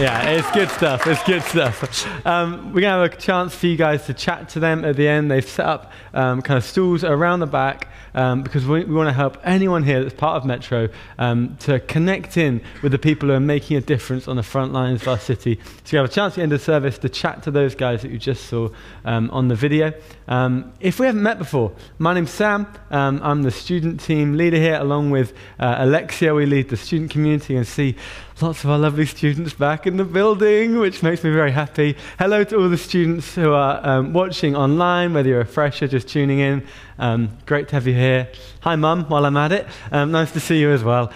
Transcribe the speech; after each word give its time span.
yeah, 0.00 0.30
it's 0.30 0.50
good 0.52 0.70
stuff. 0.70 1.06
It's 1.06 1.22
good 1.24 1.42
stuff. 1.42 2.26
Um, 2.26 2.72
we're 2.72 2.80
going 2.80 2.94
to 2.94 3.02
have 3.02 3.12
a 3.12 3.16
chance 3.16 3.54
for 3.54 3.66
you 3.66 3.76
guys 3.76 4.06
to 4.06 4.14
chat 4.14 4.48
to 4.50 4.60
them 4.60 4.82
at 4.84 4.96
the 4.96 5.06
end. 5.06 5.30
They've 5.30 5.46
set 5.46 5.66
up 5.66 5.92
um, 6.14 6.40
kind 6.40 6.56
of 6.56 6.64
stools 6.64 7.04
around 7.04 7.40
the 7.40 7.46
back 7.46 7.88
um, 8.14 8.42
because 8.42 8.66
we, 8.66 8.84
we 8.84 8.94
want 8.94 9.08
to 9.08 9.12
help 9.12 9.36
anyone 9.44 9.82
here 9.82 10.02
that's 10.02 10.14
part 10.14 10.36
of 10.36 10.46
Metro 10.46 10.88
um, 11.18 11.56
to 11.60 11.80
connect 11.80 12.38
in 12.38 12.62
with 12.82 12.92
the 12.92 12.98
people 12.98 13.28
who 13.28 13.34
are 13.34 13.40
making 13.40 13.76
a 13.76 13.80
difference 13.80 14.26
on 14.26 14.36
the 14.36 14.42
front 14.42 14.72
lines 14.72 15.02
of 15.02 15.08
our 15.08 15.18
city. 15.18 15.60
So 15.84 15.96
you 15.96 15.98
have 15.98 16.10
a 16.10 16.12
chance 16.12 16.32
at 16.32 16.36
the 16.36 16.42
end 16.42 16.52
of 16.52 16.62
service 16.62 16.96
to 16.98 17.08
chat 17.08 17.42
to 17.42 17.50
those 17.50 17.74
guys 17.74 18.00
that 18.02 18.10
you 18.10 18.18
just 18.18 18.46
saw 18.46 18.70
um, 19.04 19.30
on 19.30 19.48
the 19.48 19.54
video. 19.54 19.92
Um, 20.30 20.72
if 20.78 21.00
we 21.00 21.06
haven't 21.06 21.24
met 21.24 21.38
before, 21.38 21.72
my 21.98 22.14
name's 22.14 22.30
Sam. 22.30 22.66
Um, 22.92 23.20
I'm 23.22 23.42
the 23.42 23.50
student 23.50 24.00
team 24.00 24.36
leader 24.36 24.58
here, 24.58 24.76
along 24.76 25.10
with 25.10 25.34
uh, 25.58 25.74
Alexia. 25.78 26.32
We 26.34 26.46
lead 26.46 26.68
the 26.68 26.76
student 26.76 27.10
community 27.10 27.56
and 27.56 27.66
see 27.66 27.96
lots 28.40 28.62
of 28.62 28.70
our 28.70 28.78
lovely 28.78 29.06
students 29.06 29.54
back 29.54 29.88
in 29.88 29.96
the 29.96 30.04
building, 30.04 30.78
which 30.78 31.02
makes 31.02 31.24
me 31.24 31.30
very 31.30 31.50
happy. 31.50 31.96
Hello 32.18 32.44
to 32.44 32.56
all 32.58 32.68
the 32.68 32.78
students 32.78 33.34
who 33.34 33.52
are 33.52 33.84
um, 33.84 34.12
watching 34.12 34.54
online, 34.54 35.14
whether 35.14 35.28
you're 35.28 35.40
a 35.40 35.46
fresher 35.46 35.88
just 35.88 36.06
tuning 36.06 36.38
in. 36.38 36.64
Um, 37.00 37.36
great 37.44 37.66
to 37.68 37.74
have 37.74 37.88
you 37.88 37.94
here. 37.94 38.30
Hi, 38.60 38.76
Mum, 38.76 39.06
while 39.08 39.26
I'm 39.26 39.36
at 39.36 39.50
it. 39.50 39.66
Um, 39.90 40.12
nice 40.12 40.30
to 40.32 40.40
see 40.40 40.60
you 40.60 40.70
as 40.70 40.84
well. 40.84 41.12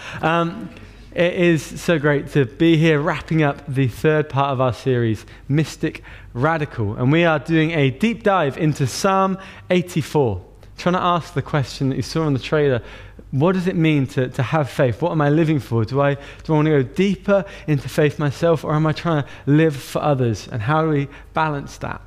It 1.15 1.35
is 1.35 1.81
so 1.81 1.97
great 2.01 2.33
to 2.33 2.45
be 2.45 2.77
here 2.77 3.01
wrapping 3.01 3.45
up 3.45 3.63
the 3.73 3.87
third 3.87 4.29
part 4.29 4.51
of 4.51 4.61
our 4.61 4.73
series, 4.73 5.25
Mystic 5.47 6.03
Radical. 6.33 6.97
And 6.97 7.13
we 7.13 7.25
are 7.25 7.39
doing 7.39 7.71
a 7.71 7.91
deep 7.91 8.25
dive 8.25 8.59
into 8.59 8.89
Psalm 8.89 9.39
84, 9.71 10.45
trying 10.77 10.95
to 10.95 11.01
ask 11.01 11.35
the 11.35 11.41
question 11.41 11.91
that 11.91 11.97
you 11.97 12.03
saw 12.03 12.27
in 12.27 12.33
the 12.33 12.41
trailer 12.41 12.83
what 13.31 13.53
does 13.53 13.69
it 13.69 13.77
mean 13.77 14.09
to, 14.09 14.29
to 14.29 14.43
have 14.43 14.69
faith? 14.69 15.03
What 15.03 15.13
am 15.13 15.21
I 15.21 15.29
living 15.29 15.61
for? 15.61 15.85
Do 15.85 16.01
I, 16.01 16.15
do 16.15 16.21
I 16.49 16.53
want 16.53 16.67
to 16.67 16.83
go 16.83 16.83
deeper 16.83 17.45
into 17.69 17.89
faith 17.89 18.19
myself, 18.19 18.65
or 18.65 18.75
am 18.75 18.87
I 18.87 18.93
trying 18.93 19.23
to 19.23 19.29
live 19.47 19.77
for 19.77 20.03
others? 20.03 20.49
And 20.49 20.63
how 20.63 20.83
do 20.83 20.89
we 20.89 21.09
balance 21.33 21.77
that? 21.79 22.01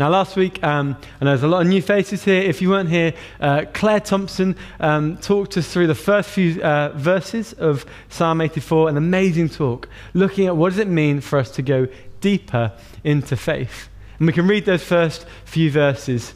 Now, 0.00 0.08
last 0.08 0.34
week, 0.34 0.64
um, 0.64 0.96
and 1.20 1.28
there's 1.28 1.42
a 1.42 1.46
lot 1.46 1.60
of 1.60 1.66
new 1.66 1.82
faces 1.82 2.24
here. 2.24 2.40
If 2.40 2.62
you 2.62 2.70
weren't 2.70 2.88
here, 2.88 3.12
uh, 3.38 3.66
Claire 3.74 4.00
Thompson 4.00 4.56
um, 4.80 5.18
talked 5.18 5.58
us 5.58 5.70
through 5.70 5.88
the 5.88 5.94
first 5.94 6.30
few 6.30 6.62
uh, 6.62 6.92
verses 6.94 7.52
of 7.52 7.84
Psalm 8.08 8.40
84, 8.40 8.88
an 8.88 8.96
amazing 8.96 9.50
talk, 9.50 9.90
looking 10.14 10.46
at 10.46 10.56
what 10.56 10.70
does 10.70 10.78
it 10.78 10.88
mean 10.88 11.20
for 11.20 11.38
us 11.38 11.50
to 11.50 11.60
go 11.60 11.86
deeper 12.22 12.72
into 13.04 13.36
faith. 13.36 13.90
And 14.16 14.26
we 14.26 14.32
can 14.32 14.48
read 14.48 14.64
those 14.64 14.82
first 14.82 15.26
few 15.44 15.70
verses 15.70 16.32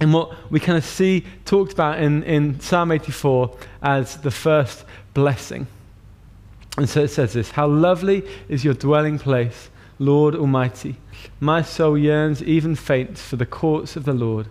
and 0.00 0.12
what 0.12 0.50
we 0.50 0.58
kind 0.58 0.76
of 0.76 0.84
see 0.84 1.24
talked 1.44 1.72
about 1.72 2.00
in, 2.00 2.24
in 2.24 2.58
Psalm 2.58 2.90
84 2.90 3.56
as 3.84 4.16
the 4.16 4.32
first 4.32 4.84
blessing. 5.14 5.68
And 6.76 6.88
so 6.88 7.02
it 7.02 7.08
says 7.10 7.34
this 7.34 7.52
How 7.52 7.68
lovely 7.68 8.28
is 8.48 8.64
your 8.64 8.74
dwelling 8.74 9.20
place, 9.20 9.69
Lord 10.00 10.34
Almighty. 10.34 10.96
My 11.40 11.60
soul 11.60 11.98
yearns, 11.98 12.42
even 12.42 12.74
faints, 12.74 13.20
for 13.20 13.36
the 13.36 13.44
courts 13.44 13.96
of 13.96 14.04
the 14.04 14.14
Lord. 14.14 14.48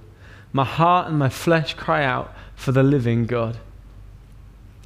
My 0.54 0.64
heart 0.64 1.08
and 1.08 1.18
my 1.18 1.30
flesh 1.30 1.74
cry 1.74 2.06
out 2.06 2.32
for 2.56 2.72
the 2.72 2.84
living 2.84 3.26
God. 3.26 3.58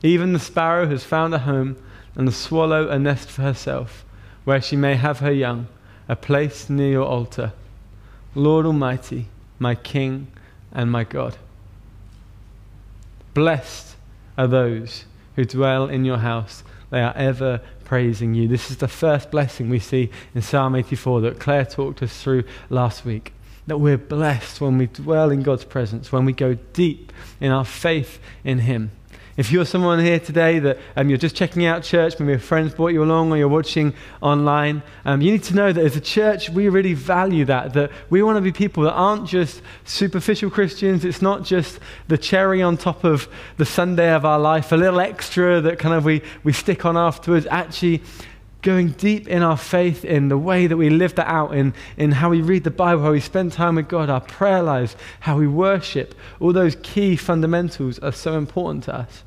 Even 0.01 0.31
the 0.31 0.39
sparrow 0.39 0.87
has 0.87 1.03
found 1.03 1.33
a 1.33 1.39
home, 1.39 1.75
and 2.15 2.25
the 2.25 2.31
swallow 2.31 2.87
a 2.87 2.97
nest 2.97 3.29
for 3.29 3.41
herself, 3.41 4.05
where 4.45 4.61
she 4.61 4.77
may 4.77 4.95
have 4.95 5.19
her 5.19 5.33
young, 5.33 5.67
a 6.07 6.15
place 6.15 6.69
near 6.69 6.91
your 6.91 7.07
altar. 7.07 7.51
Lord 8.33 8.65
Almighty, 8.65 9.27
my 9.59 9.75
King 9.75 10.27
and 10.71 10.89
my 10.89 11.03
God. 11.03 11.35
Blessed 13.33 13.97
are 14.37 14.47
those 14.47 15.03
who 15.35 15.43
dwell 15.43 15.89
in 15.89 16.05
your 16.05 16.19
house. 16.19 16.63
They 16.93 17.01
are 17.01 17.17
ever 17.17 17.59
praising 17.85 18.35
you. 18.35 18.47
This 18.47 18.69
is 18.69 18.77
the 18.77 18.87
first 18.87 19.31
blessing 19.31 19.67
we 19.67 19.79
see 19.79 20.11
in 20.35 20.43
Psalm 20.43 20.75
84 20.75 21.21
that 21.21 21.39
Claire 21.39 21.65
talked 21.65 22.03
us 22.03 22.21
through 22.21 22.43
last 22.69 23.03
week. 23.03 23.33
That 23.65 23.79
we're 23.79 23.97
blessed 23.97 24.61
when 24.61 24.77
we 24.77 24.85
dwell 24.85 25.31
in 25.31 25.41
God's 25.41 25.65
presence, 25.65 26.11
when 26.11 26.23
we 26.23 26.33
go 26.33 26.53
deep 26.53 27.11
in 27.41 27.51
our 27.51 27.65
faith 27.65 28.19
in 28.43 28.59
Him. 28.59 28.91
If 29.35 29.51
you're 29.51 29.65
someone 29.65 29.99
here 29.99 30.19
today 30.19 30.59
that 30.59 30.77
um, 30.95 31.09
you're 31.09 31.17
just 31.17 31.35
checking 31.35 31.65
out 31.65 31.81
church, 31.81 32.19
maybe 32.19 32.33
a 32.33 32.39
friend's 32.39 32.75
brought 32.75 32.93
you 32.93 33.03
along 33.03 33.31
or 33.31 33.37
you're 33.37 33.47
watching 33.47 33.95
online, 34.21 34.83
um, 35.05 35.21
you 35.21 35.31
need 35.31 35.41
to 35.45 35.55
know 35.55 35.73
that 35.73 35.83
as 35.83 35.95
a 35.95 36.01
church, 36.01 36.51
we 36.51 36.69
really 36.69 36.93
value 36.93 37.43
that. 37.45 37.73
That 37.73 37.91
we 38.11 38.21
want 38.21 38.37
to 38.37 38.41
be 38.41 38.51
people 38.51 38.83
that 38.83 38.93
aren't 38.93 39.27
just 39.27 39.63
superficial 39.85 40.51
Christians. 40.51 41.03
It's 41.03 41.21
not 41.21 41.43
just 41.43 41.79
the 42.09 42.17
cherry 42.17 42.61
on 42.61 42.77
top 42.77 43.03
of 43.03 43.27
the 43.57 43.65
Sunday 43.65 44.13
of 44.13 44.23
our 44.23 44.37
life, 44.37 44.71
a 44.71 44.75
little 44.75 44.99
extra 44.99 45.61
that 45.61 45.79
kind 45.79 45.95
of 45.95 46.05
we, 46.05 46.21
we 46.43 46.53
stick 46.53 46.85
on 46.85 46.95
afterwards. 46.95 47.47
Actually, 47.49 48.03
going 48.63 48.89
deep 48.91 49.27
in 49.27 49.43
our 49.43 49.57
faith, 49.57 50.03
in 50.03 50.29
the 50.29 50.37
way 50.37 50.65
that 50.65 50.77
we 50.77 50.89
live 50.89 51.13
that 51.15 51.27
out, 51.27 51.53
in, 51.53 51.73
in 51.97 52.11
how 52.11 52.29
we 52.29 52.41
read 52.41 52.63
the 52.63 52.71
Bible, 52.71 53.03
how 53.03 53.11
we 53.11 53.19
spend 53.19 53.51
time 53.51 53.75
with 53.75 53.87
God, 53.87 54.09
our 54.09 54.21
prayer 54.21 54.63
lives, 54.63 54.95
how 55.19 55.37
we 55.37 55.47
worship, 55.47 56.15
all 56.39 56.53
those 56.53 56.75
key 56.81 57.15
fundamentals 57.15 57.99
are 57.99 58.11
so 58.11 58.37
important 58.37 58.85
to 58.85 58.95
us. 58.95 59.23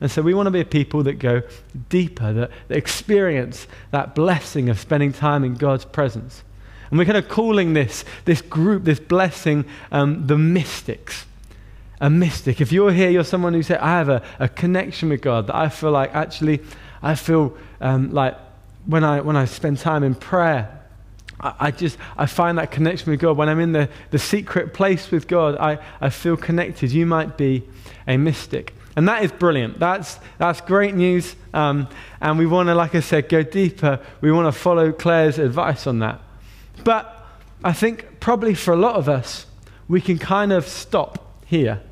And 0.00 0.10
so 0.10 0.22
we 0.22 0.34
want 0.34 0.46
to 0.46 0.50
be 0.50 0.60
a 0.60 0.64
people 0.64 1.02
that 1.04 1.14
go 1.14 1.42
deeper, 1.88 2.32
that, 2.32 2.50
that 2.68 2.76
experience 2.76 3.66
that 3.90 4.14
blessing 4.14 4.68
of 4.68 4.78
spending 4.78 5.12
time 5.12 5.42
in 5.42 5.54
God's 5.54 5.84
presence. 5.84 6.42
And 6.90 6.98
we're 6.98 7.06
kind 7.06 7.18
of 7.18 7.28
calling 7.28 7.72
this, 7.72 8.04
this 8.24 8.40
group, 8.40 8.84
this 8.84 9.00
blessing, 9.00 9.64
um, 9.90 10.26
the 10.26 10.38
mystics. 10.38 11.26
A 12.00 12.10
mystic. 12.10 12.60
If 12.60 12.72
you're 12.72 12.92
here, 12.92 13.08
you're 13.08 13.24
someone 13.24 13.54
who 13.54 13.62
said, 13.62 13.78
I 13.78 13.98
have 13.98 14.10
a, 14.10 14.22
a 14.38 14.48
connection 14.48 15.08
with 15.08 15.22
God, 15.22 15.46
that 15.46 15.56
I 15.56 15.70
feel 15.70 15.90
like 15.90 16.14
actually, 16.14 16.60
I 17.02 17.14
feel 17.14 17.56
um, 17.80 18.12
like 18.12 18.36
when 18.86 19.04
I, 19.04 19.20
when 19.20 19.36
I 19.36 19.44
spend 19.44 19.78
time 19.78 20.02
in 20.02 20.14
prayer, 20.14 20.80
I, 21.40 21.54
I, 21.58 21.70
just, 21.70 21.98
I 22.16 22.26
find 22.26 22.58
that 22.58 22.70
connection 22.70 23.10
with 23.10 23.20
God. 23.20 23.36
When 23.36 23.48
I'm 23.48 23.60
in 23.60 23.72
the, 23.72 23.88
the 24.10 24.18
secret 24.18 24.72
place 24.72 25.10
with 25.10 25.28
God, 25.28 25.56
I, 25.58 25.78
I 26.00 26.10
feel 26.10 26.36
connected. 26.36 26.92
You 26.92 27.06
might 27.06 27.36
be 27.36 27.64
a 28.06 28.16
mystic. 28.16 28.74
And 28.96 29.06
that 29.08 29.22
is 29.22 29.30
brilliant. 29.30 29.78
That's, 29.78 30.18
that's 30.38 30.62
great 30.62 30.94
news. 30.94 31.36
Um, 31.52 31.88
and 32.20 32.38
we 32.38 32.46
want 32.46 32.68
to, 32.68 32.74
like 32.74 32.94
I 32.94 33.00
said, 33.00 33.28
go 33.28 33.42
deeper. 33.42 34.00
We 34.22 34.32
want 34.32 34.52
to 34.52 34.58
follow 34.58 34.90
Claire's 34.90 35.38
advice 35.38 35.86
on 35.86 35.98
that. 35.98 36.20
But 36.82 37.26
I 37.62 37.72
think 37.72 38.20
probably 38.20 38.54
for 38.54 38.72
a 38.72 38.76
lot 38.76 38.96
of 38.96 39.08
us, 39.08 39.46
we 39.88 40.00
can 40.00 40.18
kind 40.18 40.52
of 40.52 40.66
stop 40.66 41.34
here. 41.44 41.82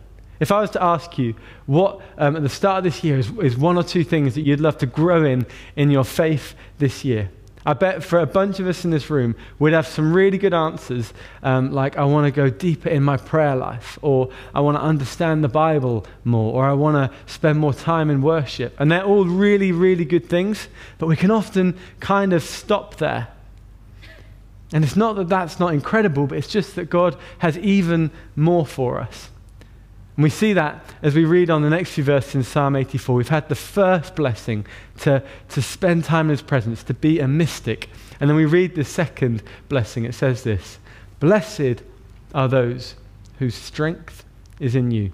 If 0.44 0.53
I 0.53 0.60
was 0.60 0.72
to 0.72 0.82
ask 0.82 1.16
you 1.16 1.34
what 1.65 2.03
um, 2.19 2.37
at 2.37 2.43
the 2.43 2.50
start 2.50 2.77
of 2.77 2.84
this 2.84 3.03
year 3.03 3.19
is, 3.19 3.31
is 3.38 3.56
one 3.56 3.78
or 3.78 3.82
two 3.82 4.05
things 4.05 4.34
that 4.34 4.43
you'd 4.43 4.60
love 4.60 4.77
to 4.77 4.87
grow 4.87 5.25
in 5.25 5.47
in 5.75 5.91
your 5.91 6.05
faith 6.05 6.55
this 6.77 7.03
year, 7.03 7.31
I 7.65 7.72
bet 7.72 8.05
for 8.05 8.19
a 8.19 8.27
bunch 8.27 8.60
of 8.60 8.66
us 8.66 8.84
in 8.84 8.91
this 8.91 9.09
room, 9.09 9.37
we'd 9.59 9.72
have 9.72 9.87
some 9.87 10.12
really 10.12 10.37
good 10.37 10.53
answers, 10.53 11.15
um, 11.43 11.72
like, 11.72 11.97
I 11.97 12.04
want 12.04 12.27
to 12.27 12.31
go 12.31 12.50
deeper 12.50 12.91
in 12.91 13.03
my 13.03 13.16
prayer 13.16 13.56
life, 13.56 13.99
or 14.03 14.28
I 14.54 14.60
want 14.60 14.77
to 14.77 14.83
understand 14.83 15.43
the 15.43 15.49
Bible 15.49 16.04
more, 16.25 16.53
or 16.53 16.66
I 16.66 16.75
want 16.75 17.10
to 17.10 17.16
spend 17.33 17.59
more 17.59 17.72
time 17.72 18.10
in 18.10 18.21
worship. 18.21 18.78
And 18.78 18.93
they're 18.93 19.03
all 19.03 19.25
really, 19.25 19.72
really 19.72 20.04
good 20.04 20.28
things, 20.28 20.69
but 20.99 21.06
we 21.06 21.16
can 21.16 21.31
often 21.31 21.78
kind 22.00 22.34
of 22.34 22.43
stop 22.43 22.97
there. 22.97 23.28
And 24.75 24.84
it's 24.84 24.94
not 24.94 25.16
that 25.16 25.31
that's 25.31 25.59
not 25.59 25.72
incredible, 25.72 26.27
but 26.27 26.37
it's 26.37 26.49
just 26.49 26.75
that 26.77 26.91
God 26.91 27.16
has 27.38 27.56
even 27.56 28.10
more 28.37 28.66
for 28.66 29.00
us. 29.00 29.31
And 30.17 30.23
we 30.23 30.31
see 30.31 30.53
that 30.53 30.85
as 31.03 31.15
we 31.15 31.25
read 31.25 31.51
on 31.51 31.63
the 31.63 31.71
next 31.71 31.93
few 31.93 32.05
verses 32.05 32.35
in 32.37 32.43
Psalm 32.45 32.77
84. 32.77 33.17
We've 33.17 33.29
had 33.29 33.49
the 33.49 33.57
first 33.57 34.15
blessing 34.15 34.65
to, 35.01 35.23
to 35.49 35.63
spend 35.63 36.05
time 36.05 36.27
in 36.27 36.31
His 36.31 36.43
presence, 36.43 36.85
to 36.85 36.95
be 36.95 37.19
a 37.19 37.27
mystic. 37.27 37.89
And 38.21 38.31
then 38.31 38.37
we 38.37 38.45
read 38.45 38.77
the 38.77 38.85
second 38.85 39.43
blessing. 39.69 40.05
It 40.05 40.15
says 40.15 40.45
this 40.45 40.79
Blessed 41.19 41.83
are 42.33 42.47
those 42.47 42.95
whose 43.39 43.57
strength 43.57 44.25
is 44.61 44.77
in 44.77 44.93
you, 44.93 45.11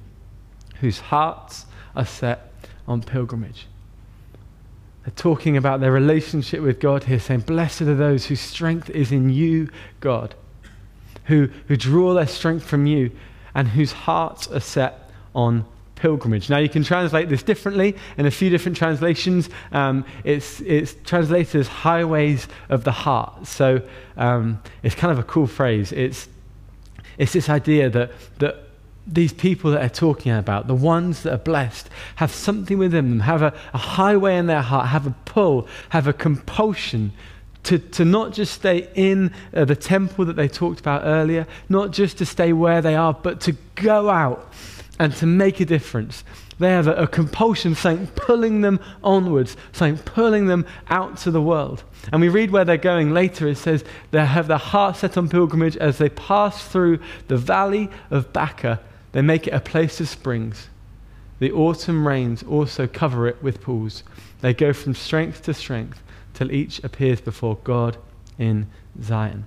whose 0.80 1.00
hearts 1.00 1.64
are 1.96 2.04
set 2.04 2.52
on 2.86 3.02
pilgrimage. 3.02 3.66
They're 5.04 5.14
talking 5.14 5.56
about 5.56 5.80
their 5.80 5.92
relationship 5.92 6.60
with 6.60 6.78
God 6.78 7.04
here, 7.04 7.18
saying, 7.18 7.40
Blessed 7.40 7.82
are 7.82 7.94
those 7.94 8.26
whose 8.26 8.40
strength 8.40 8.90
is 8.90 9.12
in 9.12 9.30
you, 9.30 9.70
God, 10.00 10.34
who, 11.24 11.48
who 11.68 11.76
draw 11.78 12.12
their 12.12 12.26
strength 12.26 12.66
from 12.66 12.84
you 12.84 13.10
and 13.54 13.68
whose 13.68 13.92
hearts 13.92 14.48
are 14.48 14.60
set 14.60 15.10
on 15.34 15.64
pilgrimage. 16.00 16.48
Now, 16.48 16.58
you 16.58 16.68
can 16.68 16.82
translate 16.82 17.28
this 17.28 17.42
differently 17.42 17.94
in 18.16 18.26
a 18.26 18.30
few 18.30 18.50
different 18.50 18.76
translations. 18.76 19.50
Um, 19.70 20.04
it's, 20.24 20.60
it's 20.62 20.94
translated 21.04 21.60
as 21.60 21.68
highways 21.68 22.48
of 22.68 22.84
the 22.84 22.92
heart. 22.92 23.46
So 23.46 23.82
um, 24.16 24.62
it's 24.82 24.94
kind 24.94 25.12
of 25.12 25.18
a 25.18 25.24
cool 25.24 25.46
phrase. 25.46 25.92
It's, 25.92 26.28
it's 27.18 27.32
this 27.32 27.48
idea 27.48 27.90
that, 27.90 28.12
that 28.38 28.56
these 29.06 29.32
people 29.32 29.70
that 29.72 29.80
they're 29.80 29.90
talking 29.90 30.32
about, 30.32 30.66
the 30.66 30.74
ones 30.74 31.22
that 31.22 31.34
are 31.34 31.38
blessed, 31.38 31.90
have 32.16 32.30
something 32.30 32.78
within 32.78 33.10
them, 33.10 33.20
have 33.20 33.42
a, 33.42 33.52
a 33.74 33.78
highway 33.78 34.36
in 34.36 34.46
their 34.46 34.62
heart, 34.62 34.88
have 34.88 35.06
a 35.06 35.14
pull, 35.26 35.68
have 35.90 36.06
a 36.06 36.12
compulsion 36.12 37.12
to, 37.64 37.78
to 37.78 38.04
not 38.04 38.32
just 38.32 38.54
stay 38.54 38.88
in 38.94 39.32
uh, 39.54 39.64
the 39.64 39.76
temple 39.76 40.24
that 40.24 40.36
they 40.36 40.48
talked 40.48 40.80
about 40.80 41.02
earlier, 41.04 41.46
not 41.68 41.90
just 41.90 42.18
to 42.18 42.26
stay 42.26 42.52
where 42.52 42.80
they 42.80 42.94
are, 42.94 43.12
but 43.12 43.40
to 43.42 43.56
go 43.74 44.08
out 44.08 44.52
and 44.98 45.14
to 45.16 45.26
make 45.26 45.60
a 45.60 45.64
difference. 45.64 46.24
They 46.58 46.70
have 46.70 46.86
a, 46.86 46.94
a 46.94 47.06
compulsion, 47.06 47.74
saying, 47.74 48.08
pulling 48.14 48.60
them 48.60 48.80
onwards, 49.02 49.56
saying, 49.72 49.98
pulling 49.98 50.46
them 50.46 50.66
out 50.88 51.16
to 51.18 51.30
the 51.30 51.40
world. 51.40 51.84
And 52.12 52.20
we 52.20 52.28
read 52.28 52.50
where 52.50 52.64
they're 52.64 52.76
going 52.76 53.12
later. 53.12 53.48
It 53.48 53.56
says 53.56 53.84
they 54.10 54.24
have 54.24 54.46
their 54.46 54.58
heart 54.58 54.96
set 54.96 55.16
on 55.16 55.28
pilgrimage 55.28 55.76
as 55.78 55.98
they 55.98 56.10
pass 56.10 56.66
through 56.66 57.00
the 57.28 57.36
valley 57.36 57.88
of 58.10 58.32
Baca. 58.32 58.80
They 59.12 59.22
make 59.22 59.46
it 59.46 59.54
a 59.54 59.60
place 59.60 60.00
of 60.00 60.08
springs. 60.08 60.68
The 61.38 61.52
autumn 61.52 62.06
rains 62.06 62.42
also 62.42 62.86
cover 62.86 63.26
it 63.26 63.42
with 63.42 63.62
pools. 63.62 64.02
They 64.42 64.52
go 64.52 64.72
from 64.74 64.94
strength 64.94 65.42
to 65.44 65.54
strength 65.54 66.02
till 66.40 66.50
each 66.50 66.82
appears 66.82 67.20
before 67.20 67.58
God 67.64 67.98
in 68.38 68.66
Zion. 69.02 69.44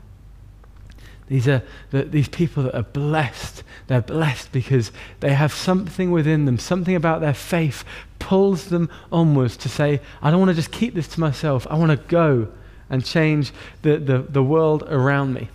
These 1.26 1.48
are 1.48 1.64
the, 1.90 2.04
these 2.04 2.28
people 2.28 2.62
that 2.62 2.76
are 2.76 2.84
blessed. 2.84 3.64
They're 3.88 4.04
blessed 4.04 4.52
because 4.52 4.92
they 5.20 5.34
have 5.34 5.52
something 5.52 6.12
within 6.12 6.46
them, 6.46 6.60
something 6.60 6.96
about 6.96 7.20
their 7.20 7.34
faith 7.34 7.84
pulls 8.20 8.66
them 8.66 8.92
onwards 9.12 9.58
to 9.58 9.70
say, 9.70 10.02
I 10.22 10.30
don't 10.30 10.40
want 10.40 10.50
to 10.50 10.56
just 10.56 10.72
keep 10.72 10.94
this 10.94 11.08
to 11.08 11.20
myself. 11.20 11.66
I 11.68 11.78
want 11.78 11.90
to 11.90 12.08
go 12.08 12.50
and 12.92 13.04
change 13.04 13.52
the, 13.82 13.98
the, 13.98 14.20
the 14.20 14.44
world 14.44 14.84
around 14.84 15.34
me. 15.34 15.50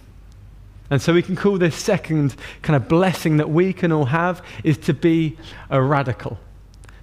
And 0.90 1.00
so 1.00 1.14
we 1.14 1.22
can 1.22 1.36
call 1.36 1.56
this 1.56 1.76
second 1.76 2.34
kind 2.62 2.74
of 2.74 2.88
blessing 2.88 3.36
that 3.36 3.48
we 3.48 3.72
can 3.72 3.92
all 3.92 4.06
have 4.06 4.44
is 4.64 4.76
to 4.78 4.92
be 4.92 5.38
a 5.70 5.80
radical 5.80 6.36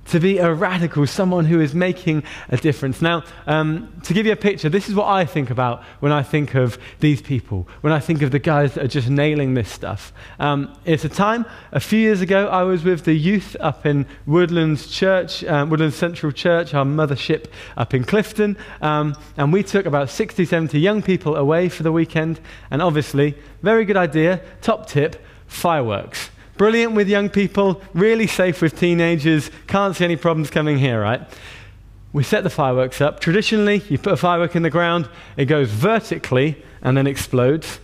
to 0.05 0.19
be 0.19 0.37
a 0.37 0.53
radical, 0.53 1.07
someone 1.07 1.45
who 1.45 1.59
is 1.59 1.73
making 1.73 2.23
a 2.49 2.57
difference. 2.57 3.01
Now, 3.01 3.23
um, 3.47 3.91
to 4.03 4.13
give 4.13 4.25
you 4.25 4.31
a 4.31 4.37
picture, 4.37 4.69
this 4.69 4.87
is 4.87 4.95
what 4.95 5.07
I 5.07 5.25
think 5.25 5.49
about 5.49 5.83
when 5.99 6.11
I 6.11 6.21
think 6.21 6.55
of 6.55 6.77
these 6.99 7.21
people, 7.21 7.67
when 7.81 7.91
I 7.91 7.99
think 7.99 8.21
of 8.21 8.31
the 8.31 8.39
guys 8.39 8.75
that 8.75 8.83
are 8.85 8.87
just 8.87 9.09
nailing 9.09 9.53
this 9.55 9.71
stuff. 9.71 10.13
Um, 10.39 10.77
it's 10.85 11.05
a 11.05 11.09
time, 11.09 11.45
a 11.71 11.79
few 11.79 11.99
years 11.99 12.21
ago, 12.21 12.47
I 12.47 12.63
was 12.63 12.83
with 12.83 13.05
the 13.05 13.13
youth 13.13 13.55
up 13.59 13.85
in 13.85 14.05
Woodlands 14.25 14.87
Church, 14.87 15.43
um, 15.45 15.69
Woodlands 15.69 15.95
Central 15.95 16.31
Church, 16.31 16.73
our 16.73 16.85
mothership 16.85 17.45
up 17.77 17.93
in 17.93 18.03
Clifton, 18.03 18.57
um, 18.81 19.15
and 19.37 19.51
we 19.51 19.63
took 19.63 19.85
about 19.85 20.09
60, 20.09 20.45
70 20.45 20.79
young 20.79 21.01
people 21.01 21.35
away 21.35 21.67
for 21.69 21.83
the 21.83 21.91
weekend, 21.91 22.39
and 22.69 22.81
obviously, 22.81 23.35
very 23.61 23.85
good 23.85 23.97
idea, 23.97 24.41
top 24.61 24.87
tip, 24.87 25.23
fireworks. 25.47 26.29
Brilliant 26.57 26.93
with 26.93 27.09
young 27.09 27.29
people, 27.29 27.81
really 27.93 28.27
safe 28.27 28.61
with 28.61 28.79
teenagers. 28.79 29.51
Can't 29.67 29.95
see 29.95 30.05
any 30.05 30.15
problems 30.15 30.49
coming 30.49 30.77
here, 30.77 31.01
right? 31.01 31.21
We 32.13 32.23
set 32.23 32.45
the 32.45 32.49
fireworks 32.49 33.01
up. 33.01 33.19
Traditionally, 33.19 33.83
you 33.89 33.97
put 33.97 34.13
a 34.13 34.17
firework 34.17 34.55
in 34.55 34.63
the 34.63 34.69
ground, 34.69 35.09
it 35.35 35.45
goes 35.45 35.69
vertically 35.69 36.63
and 36.81 36.95
then 36.95 37.07
explodes. 37.07 37.79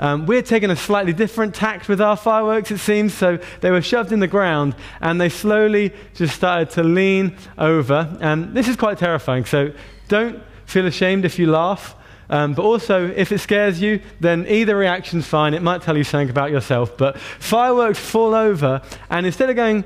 Um, 0.00 0.24
we're 0.24 0.42
taking 0.42 0.70
a 0.70 0.76
slightly 0.76 1.12
different 1.12 1.54
tact 1.54 1.86
with 1.86 2.00
our 2.00 2.16
fireworks, 2.16 2.70
it 2.70 2.78
seems. 2.78 3.12
So 3.12 3.38
they 3.60 3.70
were 3.70 3.82
shoved 3.82 4.10
in 4.10 4.20
the 4.20 4.26
ground 4.26 4.74
and 5.02 5.20
they 5.20 5.28
slowly 5.28 5.92
just 6.14 6.34
started 6.34 6.70
to 6.70 6.82
lean 6.82 7.36
over. 7.58 8.16
And 8.20 8.54
this 8.54 8.68
is 8.68 8.76
quite 8.76 8.96
terrifying. 8.96 9.44
So 9.44 9.72
don't 10.08 10.42
feel 10.64 10.86
ashamed 10.86 11.26
if 11.26 11.38
you 11.38 11.50
laugh. 11.50 11.94
Um, 12.30 12.54
but 12.54 12.62
also, 12.62 13.08
if 13.08 13.32
it 13.32 13.38
scares 13.38 13.80
you, 13.80 14.00
then 14.20 14.46
either 14.48 14.76
reaction's 14.76 15.26
fine. 15.26 15.54
It 15.54 15.62
might 15.62 15.82
tell 15.82 15.96
you 15.96 16.04
something 16.04 16.30
about 16.30 16.50
yourself. 16.50 16.96
But 16.96 17.18
fireworks 17.18 17.98
fall 17.98 18.34
over, 18.34 18.82
and 19.10 19.26
instead 19.26 19.50
of 19.50 19.56
going 19.56 19.84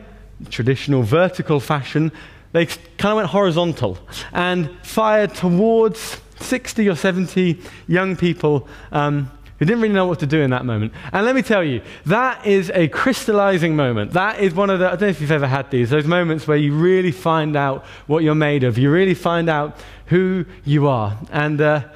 traditional 0.50 1.02
vertical 1.02 1.61
fashion, 1.61 2.12
they 2.52 2.67
kind 2.67 3.12
of 3.12 3.17
went 3.17 3.29
horizontal 3.29 3.99
and 4.32 4.70
fired 4.82 5.35
towards 5.35 6.19
60 6.40 6.88
or 6.88 6.94
70 6.94 7.61
young 7.87 8.17
people 8.17 8.69
um, 8.93 9.31
who 9.58 9.64
didn't 9.64 9.82
really 9.82 9.94
know 9.94 10.06
what 10.06 10.20
to 10.20 10.26
do 10.26 10.40
in 10.40 10.50
that 10.50 10.64
moment. 10.64 10.93
And 11.12 11.26
let 11.26 11.35
me 11.35 11.43
tell 11.43 11.64
you, 11.64 11.82
that 12.06 12.46
is 12.46 12.70
a 12.70 12.88
crystallizing 12.88 13.75
moment. 13.75 14.12
That 14.12 14.40
is 14.40 14.55
one 14.55 14.70
of 14.70 14.79
the, 14.79 14.87
I 14.87 14.90
don't 14.90 15.02
know 15.02 15.06
if 15.08 15.20
you've 15.20 15.32
ever 15.32 15.49
had 15.49 15.70
these, 15.70 15.90
those 15.90 16.06
moments 16.06 16.46
where 16.46 16.56
you 16.56 16.75
really 16.75 17.12
find 17.12 17.56
out 17.56 17.85
what 18.06 18.23
you're 18.23 18.37
made 18.37 18.64
of. 18.64 18.79
You 18.79 18.90
really 18.90 19.14
find 19.14 19.49
out 19.49 19.76
who 20.06 20.46
you 20.64 20.87
are. 20.87 21.19
And, 21.32 21.61
uh, 21.61 21.88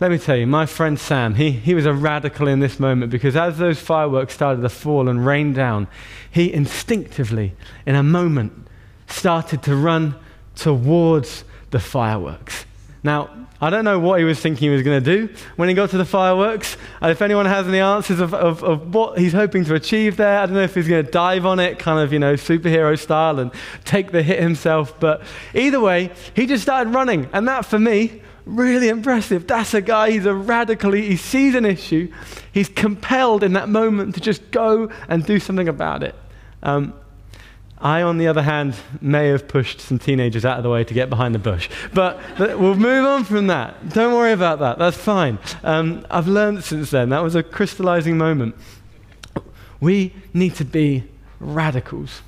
let 0.00 0.10
me 0.10 0.18
tell 0.18 0.36
you, 0.36 0.46
my 0.46 0.66
friend 0.66 0.98
Sam, 0.98 1.36
he, 1.36 1.52
he 1.52 1.72
was 1.74 1.86
a 1.86 1.92
radical 1.92 2.48
in 2.48 2.58
this 2.58 2.80
moment 2.80 3.12
because 3.12 3.36
as 3.36 3.58
those 3.58 3.78
fireworks 3.78 4.34
started 4.34 4.62
to 4.62 4.68
fall 4.68 5.08
and 5.08 5.24
rain 5.24 5.52
down, 5.52 5.86
he 6.30 6.52
instinctively, 6.52 7.54
in 7.86 7.94
a 7.94 8.02
moment, 8.02 8.66
started 9.06 9.62
to 9.62 9.76
run 9.76 10.16
towards 10.56 11.44
the 11.70 11.78
fireworks. 11.78 12.66
Now, 13.04 13.30
I 13.60 13.70
don't 13.70 13.84
know 13.84 14.00
what 14.00 14.18
he 14.18 14.24
was 14.24 14.40
thinking 14.40 14.70
he 14.70 14.74
was 14.74 14.82
going 14.82 15.04
to 15.04 15.16
do 15.16 15.32
when 15.54 15.68
he 15.68 15.74
got 15.74 15.90
to 15.90 15.98
the 15.98 16.04
fireworks. 16.04 16.76
If 17.00 17.22
anyone 17.22 17.46
has 17.46 17.68
any 17.68 17.78
answers 17.78 18.18
of, 18.18 18.34
of, 18.34 18.64
of 18.64 18.92
what 18.92 19.18
he's 19.18 19.32
hoping 19.32 19.64
to 19.66 19.74
achieve 19.74 20.16
there, 20.16 20.40
I 20.40 20.46
don't 20.46 20.56
know 20.56 20.62
if 20.62 20.74
he's 20.74 20.88
going 20.88 21.04
to 21.04 21.10
dive 21.10 21.46
on 21.46 21.60
it, 21.60 21.78
kind 21.78 22.00
of, 22.00 22.12
you 22.12 22.18
know, 22.18 22.34
superhero 22.34 22.98
style 22.98 23.38
and 23.38 23.52
take 23.84 24.10
the 24.10 24.22
hit 24.22 24.40
himself. 24.40 24.98
But 24.98 25.22
either 25.54 25.80
way, 25.80 26.10
he 26.34 26.46
just 26.46 26.64
started 26.64 26.92
running. 26.92 27.28
And 27.32 27.46
that, 27.46 27.64
for 27.64 27.78
me, 27.78 28.22
Really 28.46 28.90
impressive. 28.90 29.46
That's 29.46 29.72
a 29.72 29.80
guy, 29.80 30.10
he's 30.10 30.26
a 30.26 30.34
radically, 30.34 31.08
he 31.08 31.16
sees 31.16 31.54
an 31.54 31.64
issue. 31.64 32.12
He's 32.52 32.68
compelled 32.68 33.42
in 33.42 33.54
that 33.54 33.70
moment 33.70 34.14
to 34.16 34.20
just 34.20 34.50
go 34.50 34.90
and 35.08 35.24
do 35.24 35.40
something 35.40 35.66
about 35.66 36.02
it. 36.02 36.14
Um, 36.62 36.92
I, 37.84 38.00
on 38.00 38.16
the 38.16 38.26
other 38.28 38.40
hand, 38.40 38.74
may 39.02 39.28
have 39.28 39.46
pushed 39.46 39.78
some 39.78 39.98
teenagers 39.98 40.46
out 40.46 40.56
of 40.56 40.62
the 40.62 40.70
way 40.70 40.84
to 40.84 40.94
get 40.94 41.10
behind 41.10 41.34
the 41.34 41.38
bush. 41.38 41.68
But 41.92 42.18
we'll 42.38 42.76
move 42.76 43.04
on 43.04 43.24
from 43.24 43.48
that. 43.48 43.90
Don't 43.90 44.14
worry 44.14 44.32
about 44.32 44.58
that. 44.60 44.78
That's 44.78 44.96
fine. 44.96 45.38
Um, 45.62 46.06
I've 46.10 46.26
learned 46.26 46.64
since 46.64 46.90
then. 46.90 47.10
That 47.10 47.22
was 47.22 47.34
a 47.34 47.42
crystallizing 47.42 48.16
moment. 48.16 48.54
We 49.80 50.14
need 50.32 50.54
to 50.54 50.64
be 50.64 51.04
radicals. 51.40 52.22